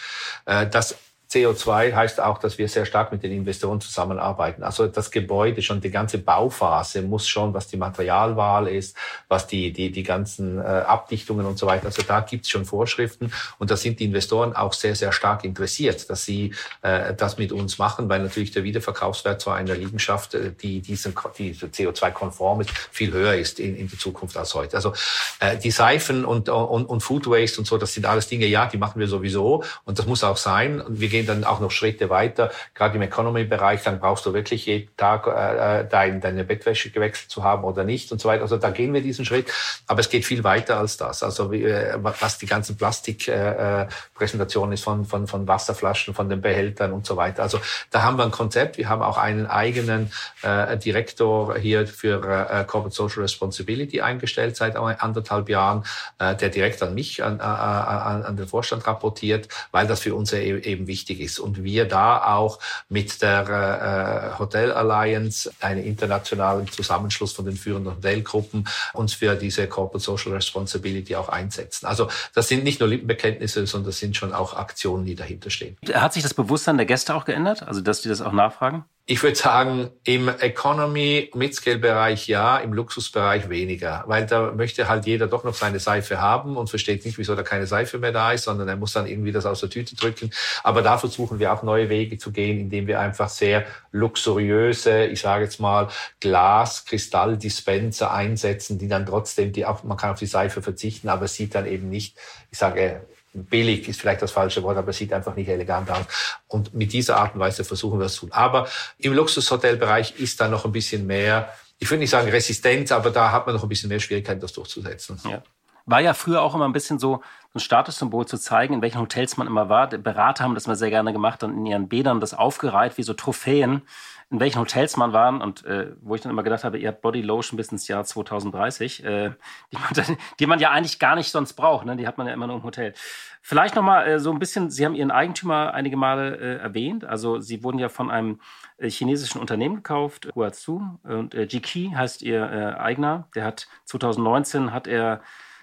[0.46, 0.96] Äh, das
[1.30, 4.64] CO2 heißt auch, dass wir sehr stark mit den Investoren zusammenarbeiten.
[4.64, 8.96] Also das Gebäude, schon die ganze Bauphase muss schon, was die Materialwahl ist,
[9.28, 11.86] was die, die, die ganzen äh, Abdichtungen und so weiter.
[11.86, 16.10] Also da gibt's schon Vorschriften und da sind die Investoren auch sehr, sehr stark interessiert,
[16.10, 16.52] dass sie
[16.82, 20.96] äh, das mit uns machen, weil natürlich der Wiederverkaufswert zu einer Liegenschaft, äh, die die
[20.96, 24.74] CO2-konform ist, viel höher ist in, in der Zukunft als heute.
[24.74, 24.94] Also
[25.38, 28.66] äh, die Seifen und, und, und Food Waste und so, das sind alles Dinge, ja,
[28.66, 30.82] die machen wir sowieso und das muss auch sein.
[30.88, 32.50] Wir gehen gehen dann auch noch Schritte weiter.
[32.74, 37.44] Gerade im Economy-Bereich, dann brauchst du wirklich jeden Tag äh, dein, deine Bettwäsche gewechselt zu
[37.44, 38.42] haben oder nicht und so weiter.
[38.42, 39.52] Also da gehen wir diesen Schritt.
[39.86, 41.22] Aber es geht viel weiter als das.
[41.22, 46.40] Also wie, äh, was die ganzen Plastikpräsentationen äh, ist von, von, von Wasserflaschen, von den
[46.40, 47.42] Behältern und so weiter.
[47.42, 47.60] Also
[47.90, 48.78] da haben wir ein Konzept.
[48.78, 50.12] Wir haben auch einen eigenen
[50.42, 52.16] äh, Direktor hier für
[52.50, 55.84] äh, Corporate Social Responsibility eingestellt seit anderthalb Jahren,
[56.18, 60.32] äh, der direkt an mich, an, an, an den Vorstand rapportiert, weil das für uns
[60.32, 62.58] eben wichtig wichtig ist und wir da auch
[62.88, 69.66] mit der äh, Hotel Alliance, einem internationalen Zusammenschluss von den führenden Hotelgruppen, uns für diese
[69.66, 71.86] Corporate Social Responsibility auch einsetzen.
[71.86, 75.76] Also das sind nicht nur Lippenbekenntnisse, sondern das sind schon auch Aktionen, die dahinter stehen.
[75.92, 77.62] Hat sich das Bewusstsein der Gäste auch geändert?
[77.62, 78.84] Also dass die das auch nachfragen?
[79.06, 85.26] Ich würde sagen, im Economy Midscale-Bereich ja, im Luxusbereich weniger, weil da möchte halt jeder
[85.26, 88.44] doch noch seine Seife haben und versteht nicht, wieso da keine Seife mehr da ist,
[88.44, 90.30] sondern er muss dann irgendwie das aus der Tüte drücken.
[90.62, 95.20] Aber da versuchen wir auch neue Wege zu gehen, indem wir einfach sehr luxuriöse, ich
[95.20, 95.88] sage jetzt mal
[96.20, 101.56] Glas, Kristalldispenser einsetzen, die dann trotzdem die, man kann auf die Seife verzichten, aber sieht
[101.56, 102.16] dann eben nicht,
[102.52, 106.04] ich sage billig ist vielleicht das falsche Wort, aber es sieht einfach nicht elegant aus.
[106.48, 108.32] Und mit dieser Art und Weise versuchen wir es zu tun.
[108.32, 108.68] Aber
[108.98, 113.32] im Luxushotelbereich ist da noch ein bisschen mehr, ich würde nicht sagen Resistenz, aber da
[113.32, 115.20] hat man noch ein bisschen mehr Schwierigkeiten, das durchzusetzen.
[115.24, 115.42] Ja.
[115.86, 117.22] War ja früher auch immer ein bisschen so,
[117.54, 119.88] ein Statussymbol zu zeigen, in welchen Hotels man immer war.
[119.88, 123.12] Berater haben das mal sehr gerne gemacht, dann in ihren Bädern das aufgereiht, wie so
[123.12, 123.82] Trophäen
[124.30, 127.02] in welchen Hotels man war und äh, wo ich dann immer gedacht habe, ihr habt
[127.02, 129.32] Body Lotion bis ins Jahr 2030, äh,
[129.72, 131.96] die, man, die man ja eigentlich gar nicht sonst braucht, ne?
[131.96, 132.94] die hat man ja immer nur im Hotel.
[133.42, 137.40] Vielleicht nochmal äh, so ein bisschen, Sie haben Ihren Eigentümer einige Male äh, erwähnt, also
[137.40, 138.40] Sie wurden ja von einem
[138.78, 144.72] äh, chinesischen Unternehmen gekauft, Huazhu, und äh, Jiki heißt Ihr äh, Eigner, der hat 2019
[144.72, 145.22] hat er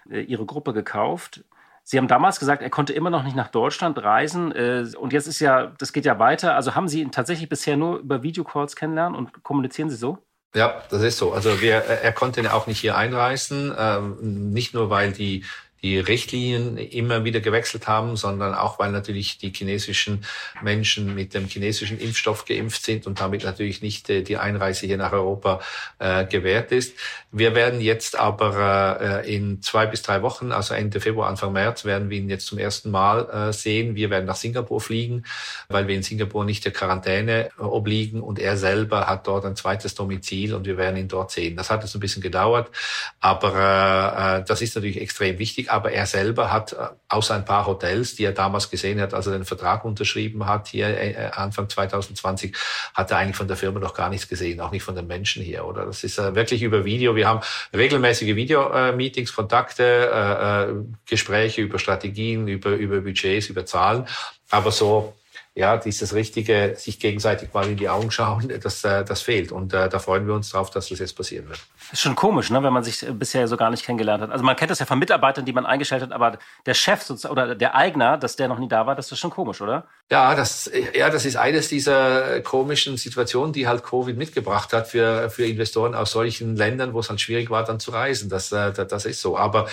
[0.09, 1.45] äh, Ihre Gruppe gekauft.
[1.89, 4.51] Sie haben damals gesagt, er konnte immer noch nicht nach Deutschland reisen.
[4.51, 6.53] Äh, und jetzt ist ja, das geht ja weiter.
[6.53, 10.17] Also haben Sie ihn tatsächlich bisher nur über Videocalls kennenlernen und kommunizieren Sie so?
[10.53, 11.31] Ja, das ist so.
[11.31, 15.45] Also wir, er konnte auch nicht hier einreisen, ähm, nicht nur weil die
[15.81, 20.25] die Richtlinien immer wieder gewechselt haben, sondern auch, weil natürlich die chinesischen
[20.61, 24.97] Menschen mit dem chinesischen Impfstoff geimpft sind und damit natürlich nicht äh, die Einreise hier
[24.97, 25.59] nach Europa
[25.99, 26.97] äh, gewährt ist.
[27.31, 31.85] Wir werden jetzt aber äh, in zwei bis drei Wochen, also Ende Februar, Anfang März,
[31.85, 33.95] werden wir ihn jetzt zum ersten Mal äh, sehen.
[33.95, 35.23] Wir werden nach Singapur fliegen,
[35.67, 39.55] weil wir in Singapur nicht der Quarantäne äh, obliegen und er selber hat dort ein
[39.55, 41.55] zweites Domizil und wir werden ihn dort sehen.
[41.55, 42.71] Das hat jetzt ein bisschen gedauert,
[43.19, 47.67] aber äh, das ist natürlich extrem wichtig aber er selber hat äh, außer ein paar
[47.67, 51.69] Hotels, die er damals gesehen hat, als er den Vertrag unterschrieben hat, hier äh, Anfang
[51.69, 52.55] 2020,
[52.95, 55.43] hat er eigentlich von der Firma noch gar nichts gesehen, auch nicht von den Menschen
[55.43, 55.85] hier, oder?
[55.85, 57.15] Das ist äh, wirklich über Video.
[57.15, 57.41] Wir haben
[57.75, 64.07] regelmäßige Video-Meetings, Kontakte, Gespräche über Strategien, über, über Budgets, über Zahlen.
[64.49, 65.13] Aber so
[65.57, 69.51] ja, dieses richtige, sich gegenseitig mal in die Augen schauen, das, das fehlt.
[69.51, 71.59] Und äh, da freuen wir uns drauf, dass das jetzt passieren wird.
[71.91, 74.31] Ist schon komisch, ne, wenn man sich bisher so gar nicht kennengelernt hat.
[74.31, 77.55] Also man kennt das ja von Mitarbeitern, die man eingestellt hat, aber der Chef oder
[77.55, 79.87] der Eigner, dass der noch nie da war, das ist schon komisch, oder?
[80.11, 85.29] Ja, das, ja, das ist eines dieser komischen Situationen, die halt Covid mitgebracht hat für,
[85.29, 88.29] für Investoren aus solchen Ländern, wo es halt schwierig war, dann zu reisen.
[88.29, 89.37] Das, äh, das, das ist so.
[89.37, 89.67] Aber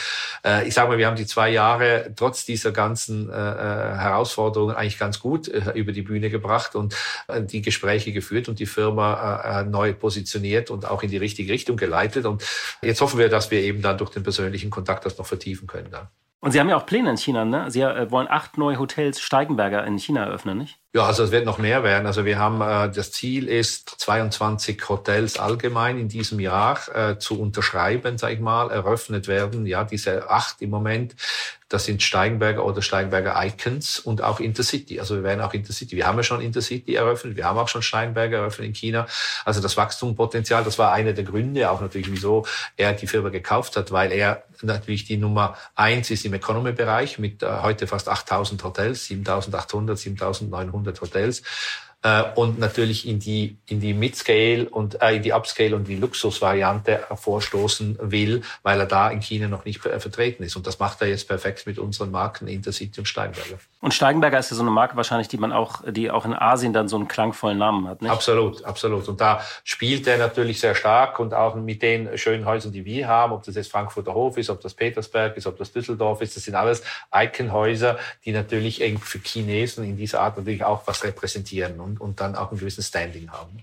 [0.45, 4.75] äh, ich sage mal, wir haben die zwei Jahre trotz dieser ganzen äh, äh Herausforderungen
[4.75, 6.95] eigentlich ganz gut äh, über die Bühne gebracht und
[7.29, 11.53] äh, die Gespräche geführt und die Firma äh, neu positioniert und auch in die richtige
[11.53, 12.27] Richtung geleitet.
[12.27, 12.45] Und
[12.83, 15.95] jetzt hoffen wir, dass wir eben dann durch den persönlichen Kontakt das noch vertiefen können.
[16.41, 17.71] Und Sie haben ja auch Pläne in China, ne?
[17.71, 20.79] Sie äh, wollen acht neue Hotels Steigenberger in China eröffnen, nicht?
[20.97, 22.07] Ja, also es wird noch mehr werden.
[22.07, 27.41] Also wir haben, äh, das Ziel ist, 22 Hotels allgemein in diesem Jahr äh, zu
[27.41, 29.67] unterschreiben, sag ich mal, eröffnet werden.
[29.67, 31.17] Ja, diese acht im Moment,
[31.69, 35.01] das sind Steigenberger oder Steigenberger Icons und auch Intercity.
[35.01, 35.97] Also wir werden auch Intercity.
[35.97, 39.07] Wir haben ja schon Intercity eröffnet, wir haben auch schon Steinberger eröffnet in China.
[39.45, 43.77] Also das Wachstumspotenzial, das war einer der Gründe, auch natürlich, wieso er die Firma gekauft
[43.77, 48.63] hat, weil er natürlich die Nummer eins ist im Economy-Bereich mit äh, heute fast 8000
[48.63, 51.43] Hotels, 7800, 7900 Hotels
[52.05, 55.97] äh, und natürlich in die in die Midscale und äh, in die Upscale und die
[55.97, 60.55] Luxusvariante vorstoßen will, weil er da in China noch nicht äh, vertreten ist.
[60.55, 63.59] Und das macht er jetzt perfekt mit unseren Marken Intercity und Steinberger.
[63.85, 66.73] Und Steigenberger ist ja so eine Marke wahrscheinlich, die man auch, die auch in Asien
[66.73, 68.01] dann so einen klangvollen Namen hat.
[68.01, 68.11] Nicht?
[68.11, 69.09] Absolut, absolut.
[69.09, 73.09] Und da spielt er natürlich sehr stark und auch mit den schönen Häusern, die wir
[73.09, 76.35] haben, ob das jetzt Frankfurter Hof ist, ob das Petersberg ist, ob das Düsseldorf ist,
[76.35, 76.83] das sind alles
[77.15, 81.79] Iconhäuser, die natürlich für Chinesen in dieser Art natürlich auch was repräsentieren.
[81.79, 83.63] Und und, dann auch ein gewisses Standing haben.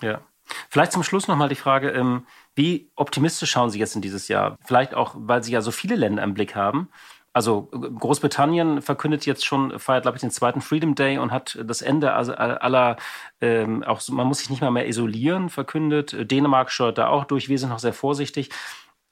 [0.00, 0.20] Ja.
[0.68, 4.56] Vielleicht zum Schluss nochmal die Frage, ähm, wie optimistisch schauen Sie jetzt in dieses Jahr?
[4.64, 6.88] Vielleicht auch, weil Sie ja so viele Länder im Blick haben.
[7.32, 11.80] Also Großbritannien verkündet jetzt schon, feiert, glaube ich, den zweiten Freedom Day und hat das
[11.80, 12.96] Ende aller,
[13.40, 16.30] ähm, auch man muss sich nicht mal mehr isolieren, verkündet.
[16.30, 17.48] Dänemark steuert da auch durch.
[17.48, 18.50] Wir sind noch sehr vorsichtig.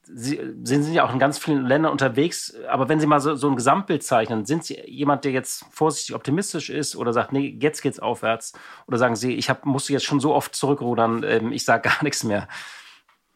[0.03, 3.37] Sie, Sie sind ja auch in ganz vielen Ländern unterwegs, aber wenn Sie mal so,
[3.37, 7.57] so ein Gesamtbild zeichnen, sind Sie jemand, der jetzt vorsichtig optimistisch ist oder sagt, nee,
[7.61, 8.53] jetzt geht's aufwärts?
[8.87, 12.03] Oder sagen Sie, ich hab, musste jetzt schon so oft zurückrudern, ähm, ich sage gar
[12.03, 12.49] nichts mehr?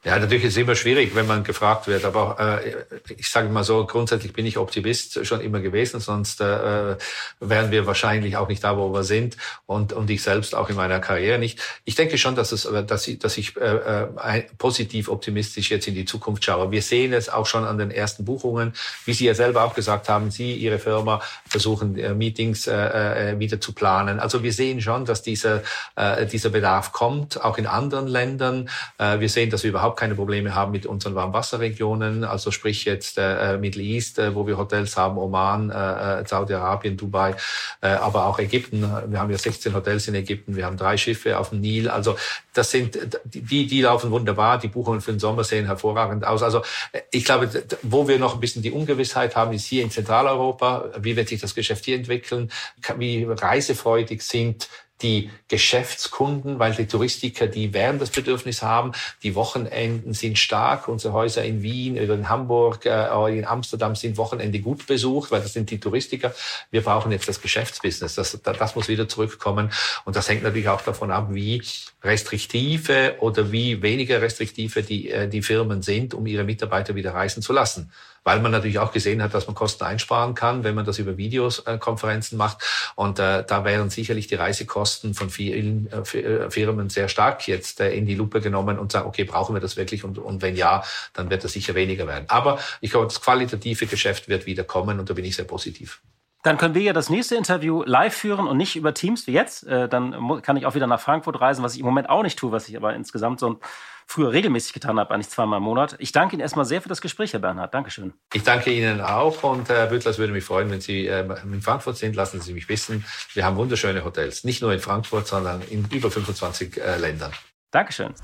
[0.05, 2.05] Ja, natürlich ist es immer schwierig, wenn man gefragt wird.
[2.05, 6.97] Aber äh, ich sage mal so, grundsätzlich bin ich Optimist schon immer gewesen, sonst äh,
[7.39, 9.37] wären wir wahrscheinlich auch nicht da, wo wir sind
[9.67, 11.61] und, und ich selbst auch in meiner Karriere nicht.
[11.85, 13.77] Ich denke schon, dass, es, dass ich, dass ich äh,
[14.17, 16.73] äh, positiv optimistisch jetzt in die Zukunft schaue.
[16.73, 18.73] Wir sehen es auch schon an den ersten Buchungen,
[19.05, 23.39] wie Sie ja selber auch gesagt haben, Sie, Ihre Firma versuchen äh, Meetings äh, äh,
[23.39, 24.19] wieder zu planen.
[24.19, 25.63] Also wir sehen schon, dass dieser,
[25.95, 28.69] äh, dieser Bedarf kommt, auch in anderen Ländern.
[28.99, 33.19] Äh, wir sehen, dass überhaupt überhaupt keine Probleme haben mit unseren Warmwasserregionen, also sprich jetzt
[33.19, 37.35] äh, Middle East, äh, wo wir Hotels haben, Oman, äh, äh Saudi-Arabien, Dubai,
[37.81, 38.83] äh, aber auch Ägypten.
[39.09, 41.89] Wir haben ja 16 Hotels in Ägypten, wir haben drei Schiffe auf dem Nil.
[41.89, 42.17] Also
[42.55, 44.59] das sind die, die laufen wunderbar.
[44.59, 46.43] Die Buchungen für den Sommer sehen hervorragend aus.
[46.43, 46.63] Also
[46.93, 47.49] äh, ich glaube,
[47.83, 50.91] wo wir noch ein bisschen die Ungewissheit haben, ist hier in Zentraleuropa.
[50.99, 52.51] Wie wird sich das Geschäft hier entwickeln?
[52.97, 54.69] Wie reisefreudig sind
[55.01, 58.93] die Geschäftskunden, weil die Touristiker, die werden das Bedürfnis haben.
[59.23, 60.89] Die Wochenenden sind stark.
[60.89, 65.41] Unsere Häuser in Wien oder in Hamburg, äh, in Amsterdam sind Wochenende gut besucht, weil
[65.41, 66.35] das sind die Touristiker.
[66.71, 68.15] Wir brauchen jetzt das Geschäftsbusiness.
[68.15, 69.71] Das, das muss wieder zurückkommen.
[70.05, 71.63] Und das hängt natürlich auch davon ab, wie
[72.03, 77.43] restriktive oder wie weniger restriktive die, äh, die Firmen sind, um ihre Mitarbeiter wieder reisen
[77.43, 77.91] zu lassen
[78.25, 81.17] weil man natürlich auch gesehen hat, dass man Kosten einsparen kann, wenn man das über
[81.17, 82.59] Videokonferenzen macht.
[82.95, 87.81] Und äh, da wären sicherlich die Reisekosten von vielen äh, äh, Firmen sehr stark jetzt
[87.81, 90.05] äh, in die Lupe genommen und sagen, okay, brauchen wir das wirklich?
[90.05, 92.25] Und, und wenn ja, dann wird das sicher weniger werden.
[92.29, 96.01] Aber ich glaube, das qualitative Geschäft wird wieder kommen und da bin ich sehr positiv.
[96.43, 99.65] Dann können wir ja das nächste Interview live führen und nicht über Teams wie jetzt.
[99.65, 102.39] Äh, dann kann ich auch wieder nach Frankfurt reisen, was ich im Moment auch nicht
[102.39, 103.61] tue, was ich aber insgesamt so
[104.07, 105.97] früher regelmäßig getan habe, eigentlich zweimal im Monat.
[105.99, 107.73] Ich danke Ihnen erstmal sehr für das Gespräch, Herr Bernhard.
[107.75, 108.13] Dankeschön.
[108.33, 111.63] Ich danke Ihnen auch und Herr Büttler, es würde mich freuen, wenn Sie äh, in
[111.63, 112.17] Frankfurt sind.
[112.17, 113.05] Lassen Sie mich wissen.
[113.35, 114.45] Wir haben wunderschöne Hotels.
[114.45, 117.33] Nicht nur in Frankfurt, sondern in über 25 äh, Ländern.
[117.71, 118.15] Dankeschön.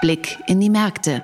[0.00, 1.22] Blick in die Märkte.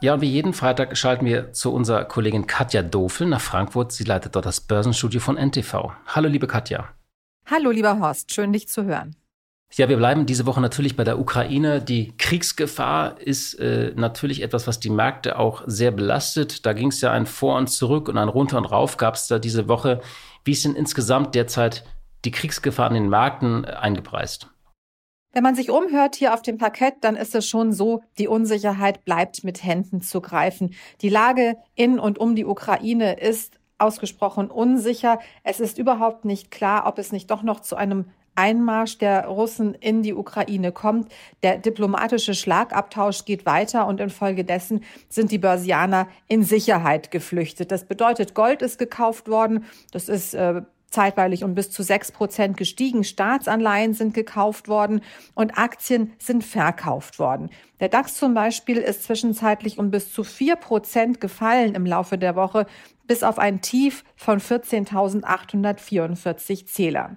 [0.00, 3.90] Ja, und wie jeden Freitag schalten wir zu unserer Kollegin Katja Dofel nach Frankfurt.
[3.90, 5.92] Sie leitet dort das Börsenstudio von NTV.
[6.06, 6.88] Hallo, liebe Katja.
[7.46, 8.32] Hallo, lieber Horst.
[8.32, 9.16] Schön, dich zu hören.
[9.76, 11.80] Ja, wir bleiben diese Woche natürlich bei der Ukraine.
[11.82, 16.64] Die Kriegsgefahr ist äh, natürlich etwas, was die Märkte auch sehr belastet.
[16.64, 19.26] Da ging es ja ein Vor und Zurück und ein Runter und Rauf gab es
[19.26, 20.00] da diese Woche.
[20.44, 21.84] Wie ist denn insgesamt derzeit
[22.24, 24.48] die Kriegsgefahr an den Märkten eingepreist?
[25.32, 29.04] Wenn man sich umhört hier auf dem Parkett, dann ist es schon so, die Unsicherheit
[29.04, 30.74] bleibt mit Händen zu greifen.
[31.02, 35.20] Die Lage in und um die Ukraine ist ausgesprochen unsicher.
[35.44, 38.06] Es ist überhaupt nicht klar, ob es nicht doch noch zu einem
[38.38, 41.10] Einmarsch der Russen in die Ukraine kommt.
[41.42, 47.72] Der diplomatische Schlagabtausch geht weiter und infolgedessen sind die Börsianer in Sicherheit geflüchtet.
[47.72, 49.64] Das bedeutet, Gold ist gekauft worden.
[49.92, 53.04] Das ist äh, zeitweilig um bis zu sechs Prozent gestiegen.
[53.04, 55.02] Staatsanleihen sind gekauft worden
[55.34, 57.50] und Aktien sind verkauft worden.
[57.80, 62.36] Der DAX zum Beispiel ist zwischenzeitlich um bis zu vier Prozent gefallen im Laufe der
[62.36, 62.66] Woche
[63.06, 67.16] bis auf ein Tief von 14.844 Zähler.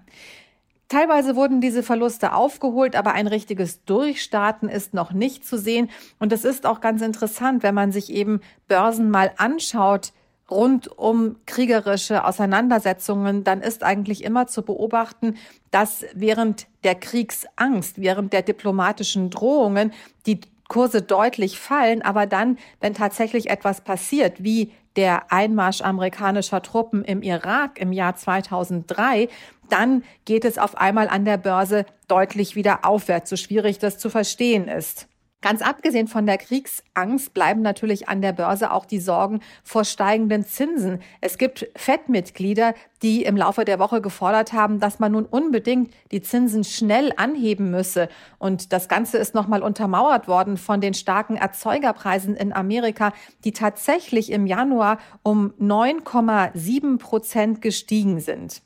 [0.91, 5.89] Teilweise wurden diese Verluste aufgeholt, aber ein richtiges Durchstarten ist noch nicht zu sehen.
[6.19, 10.11] Und es ist auch ganz interessant, wenn man sich eben Börsen mal anschaut,
[10.49, 15.37] rund um kriegerische Auseinandersetzungen, dann ist eigentlich immer zu beobachten,
[15.71, 19.93] dass während der Kriegsangst, während der diplomatischen Drohungen
[20.25, 27.03] die Kurse deutlich fallen, aber dann, wenn tatsächlich etwas passiert, wie der Einmarsch amerikanischer Truppen
[27.03, 29.29] im Irak im Jahr 2003,
[29.69, 34.09] dann geht es auf einmal an der Börse deutlich wieder aufwärts, so schwierig das zu
[34.09, 35.07] verstehen ist.
[35.41, 40.45] Ganz abgesehen von der Kriegsangst bleiben natürlich an der Börse auch die Sorgen vor steigenden
[40.45, 41.01] Zinsen.
[41.19, 46.21] Es gibt FED-Mitglieder, die im Laufe der Woche gefordert haben, dass man nun unbedingt die
[46.21, 48.07] Zinsen schnell anheben müsse.
[48.37, 53.11] Und das Ganze ist nochmal untermauert worden von den starken Erzeugerpreisen in Amerika,
[53.43, 58.61] die tatsächlich im Januar um 9,7 Prozent gestiegen sind.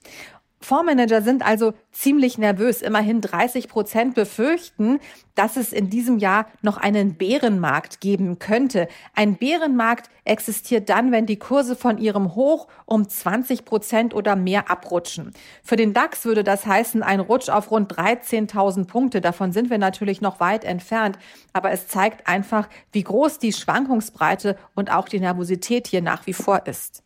[0.66, 2.82] Fondsmanager sind also ziemlich nervös.
[2.82, 5.00] Immerhin 30 Prozent befürchten,
[5.36, 8.88] dass es in diesem Jahr noch einen Bärenmarkt geben könnte.
[9.14, 14.72] Ein Bärenmarkt existiert dann, wenn die Kurse von ihrem Hoch um 20 Prozent oder mehr
[14.72, 15.34] abrutschen.
[15.64, 19.22] Für den DAX würde das heißen, ein Rutsch auf rund 13.000 Punkte.
[19.22, 21.20] Davon sind wir natürlich noch weit entfernt.
[21.54, 26.34] Aber es zeigt einfach, wie groß die Schwankungsbreite und auch die Nervosität hier nach wie
[26.34, 27.05] vor ist.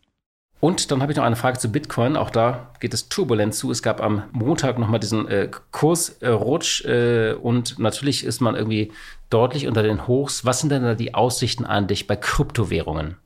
[0.60, 2.16] Und dann habe ich noch eine Frage zu Bitcoin.
[2.16, 3.70] Auch da geht es turbulent zu.
[3.70, 8.92] Es gab am Montag nochmal diesen äh, Kursrutsch äh, und natürlich ist man irgendwie
[9.30, 10.44] deutlich unter den Hochs.
[10.44, 13.16] Was sind denn da die Aussichten an dich bei Kryptowährungen?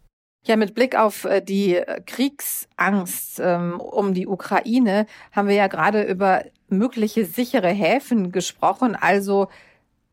[0.47, 6.03] Ja, mit Blick auf äh, die Kriegsangst ähm, um die Ukraine haben wir ja gerade
[6.03, 9.49] über mögliche sichere Häfen gesprochen, also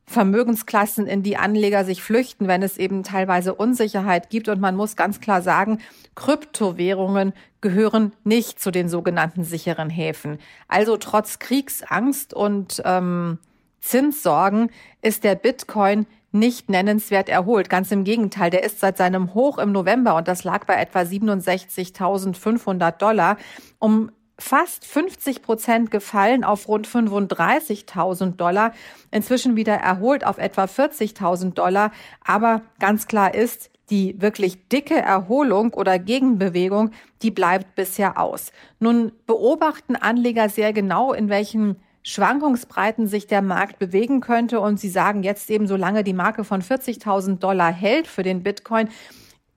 [0.06, 4.50] Vermögensklassen, in die Anleger sich flüchten, wenn es eben teilweise Unsicherheit gibt.
[4.50, 5.80] Und man muss ganz klar sagen,
[6.16, 10.40] Kryptowährungen gehören nicht zu den sogenannten sicheren Häfen.
[10.68, 13.40] Also trotz Kriegsangst und ähm,
[13.80, 14.70] Zinssorgen
[15.02, 17.70] ist der Bitcoin nicht nennenswert erholt.
[17.70, 21.02] Ganz im Gegenteil, der ist seit seinem Hoch im November, und das lag bei etwa
[21.02, 23.38] 67.500 Dollar,
[23.80, 24.12] um
[24.42, 28.74] fast 50 Prozent gefallen auf rund 35.000 Dollar,
[29.12, 31.92] inzwischen wieder erholt auf etwa 40.000 Dollar.
[32.26, 38.52] Aber ganz klar ist, die wirklich dicke Erholung oder Gegenbewegung, die bleibt bisher aus.
[38.80, 44.60] Nun beobachten Anleger sehr genau, in welchen Schwankungsbreiten sich der Markt bewegen könnte.
[44.60, 48.90] Und sie sagen jetzt eben, solange die Marke von 40.000 Dollar hält für den Bitcoin,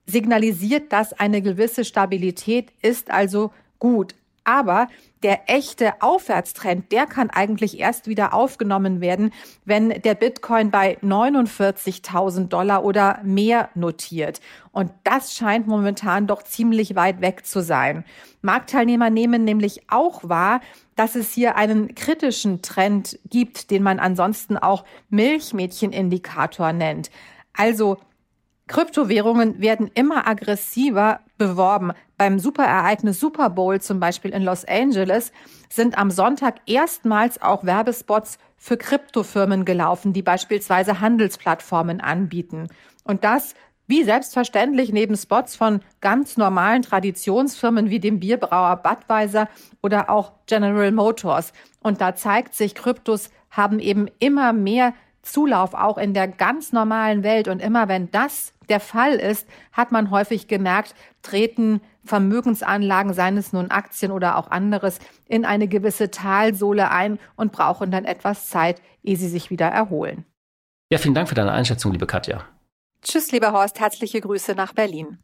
[0.05, 4.13] signalisiert das eine gewisse Stabilität, ist also gut.
[4.45, 4.87] Aber
[5.23, 9.33] der echte Aufwärtstrend, der kann eigentlich erst wieder aufgenommen werden,
[9.65, 14.39] wenn der Bitcoin bei 49.000 Dollar oder mehr notiert.
[14.71, 18.05] Und das scheint momentan doch ziemlich weit weg zu sein.
[18.43, 20.61] Marktteilnehmer nehmen nämlich auch wahr,
[20.95, 27.09] dass es hier einen kritischen Trend gibt, den man ansonsten auch Milchmädchenindikator nennt.
[27.53, 27.97] Also
[28.67, 31.91] Kryptowährungen werden immer aggressiver beworben.
[32.17, 35.31] Beim Superereignis Super Bowl zum Beispiel in Los Angeles
[35.69, 42.69] sind am Sonntag erstmals auch Werbespots für Kryptofirmen gelaufen, die beispielsweise Handelsplattformen anbieten.
[43.03, 43.53] Und das
[43.87, 49.47] wie selbstverständlich neben Spots von ganz normalen Traditionsfirmen wie dem Bierbrauer Budweiser
[49.83, 51.53] oder auch General Motors.
[51.81, 54.93] Und da zeigt sich, Kryptos haben eben immer mehr
[55.25, 57.47] Zulauf auch in der ganz normalen Welt.
[57.47, 63.51] Und immer wenn das der Fall ist, hat man häufig gemerkt, treten Vermögensanlagen, seien es
[63.51, 68.81] nun Aktien oder auch anderes, in eine gewisse Talsohle ein und brauchen dann etwas Zeit,
[69.03, 70.25] ehe sie sich wieder erholen.
[70.91, 72.43] Ja, vielen Dank für deine Einschätzung, liebe Katja.
[73.01, 75.17] Tschüss, lieber Horst, herzliche Grüße nach Berlin.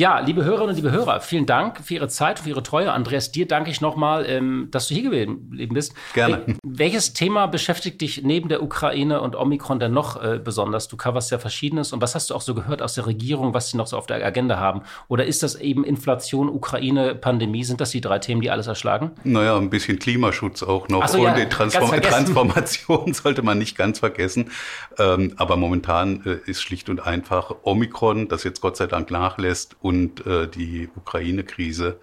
[0.00, 2.90] Ja, liebe Hörerinnen und liebe Hörer, vielen Dank für Ihre Zeit, für Ihre Treue.
[2.90, 5.92] Andreas, dir danke ich nochmal, ähm, dass du hier geblieben bist.
[6.14, 6.42] Gerne.
[6.46, 10.88] Wel welches Thema beschäftigt dich neben der Ukraine und Omikron denn noch äh, besonders?
[10.88, 11.92] Du coverst ja Verschiedenes.
[11.92, 14.06] Und was hast du auch so gehört aus der Regierung, was sie noch so auf
[14.06, 14.80] der Agenda haben?
[15.08, 17.64] Oder ist das eben Inflation, Ukraine, Pandemie?
[17.64, 19.10] Sind das die drei Themen, die alles erschlagen?
[19.24, 21.06] Naja, ein bisschen Klimaschutz auch noch.
[21.08, 24.50] So, und ja, die Transform Transformation sollte man nicht ganz vergessen.
[24.98, 29.76] Ähm, aber momentan äh, ist schlicht und einfach Omikron, das jetzt Gott sei Dank nachlässt,
[29.90, 31.98] und äh, die Ukraine-Krise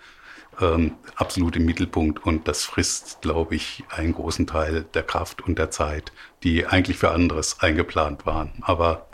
[0.59, 2.25] ähm, absolut im Mittelpunkt.
[2.25, 6.11] Und das frisst, glaube ich, einen großen Teil der Kraft und der Zeit,
[6.43, 8.51] die eigentlich für anderes eingeplant waren.
[8.61, 9.07] Aber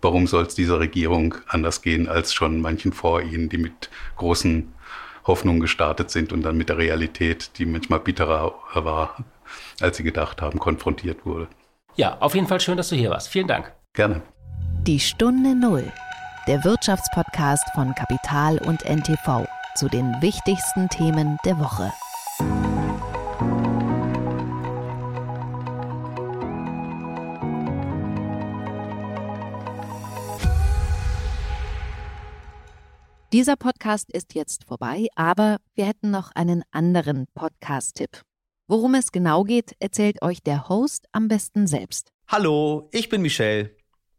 [0.00, 4.72] warum soll es dieser Regierung anders gehen als schon manchen vor ihnen, die mit großen
[5.26, 9.24] Hoffnungen gestartet sind und dann mit der Realität, die manchmal bitterer war,
[9.80, 11.48] als sie gedacht haben, konfrontiert wurde.
[11.96, 13.28] Ja, auf jeden Fall schön, dass du hier warst.
[13.28, 13.72] Vielen Dank.
[13.94, 14.22] Gerne.
[14.82, 15.90] Die Stunde Null,
[16.46, 21.90] der Wirtschaftspodcast von Kapital und NTV zu den wichtigsten Themen der Woche.
[33.32, 38.20] Dieser Podcast ist jetzt vorbei, aber wir hätten noch einen anderen Podcast-Tipp.
[38.68, 42.10] Worum es genau geht, erzählt euch der Host am besten selbst.
[42.28, 43.74] Hallo, ich bin Michelle.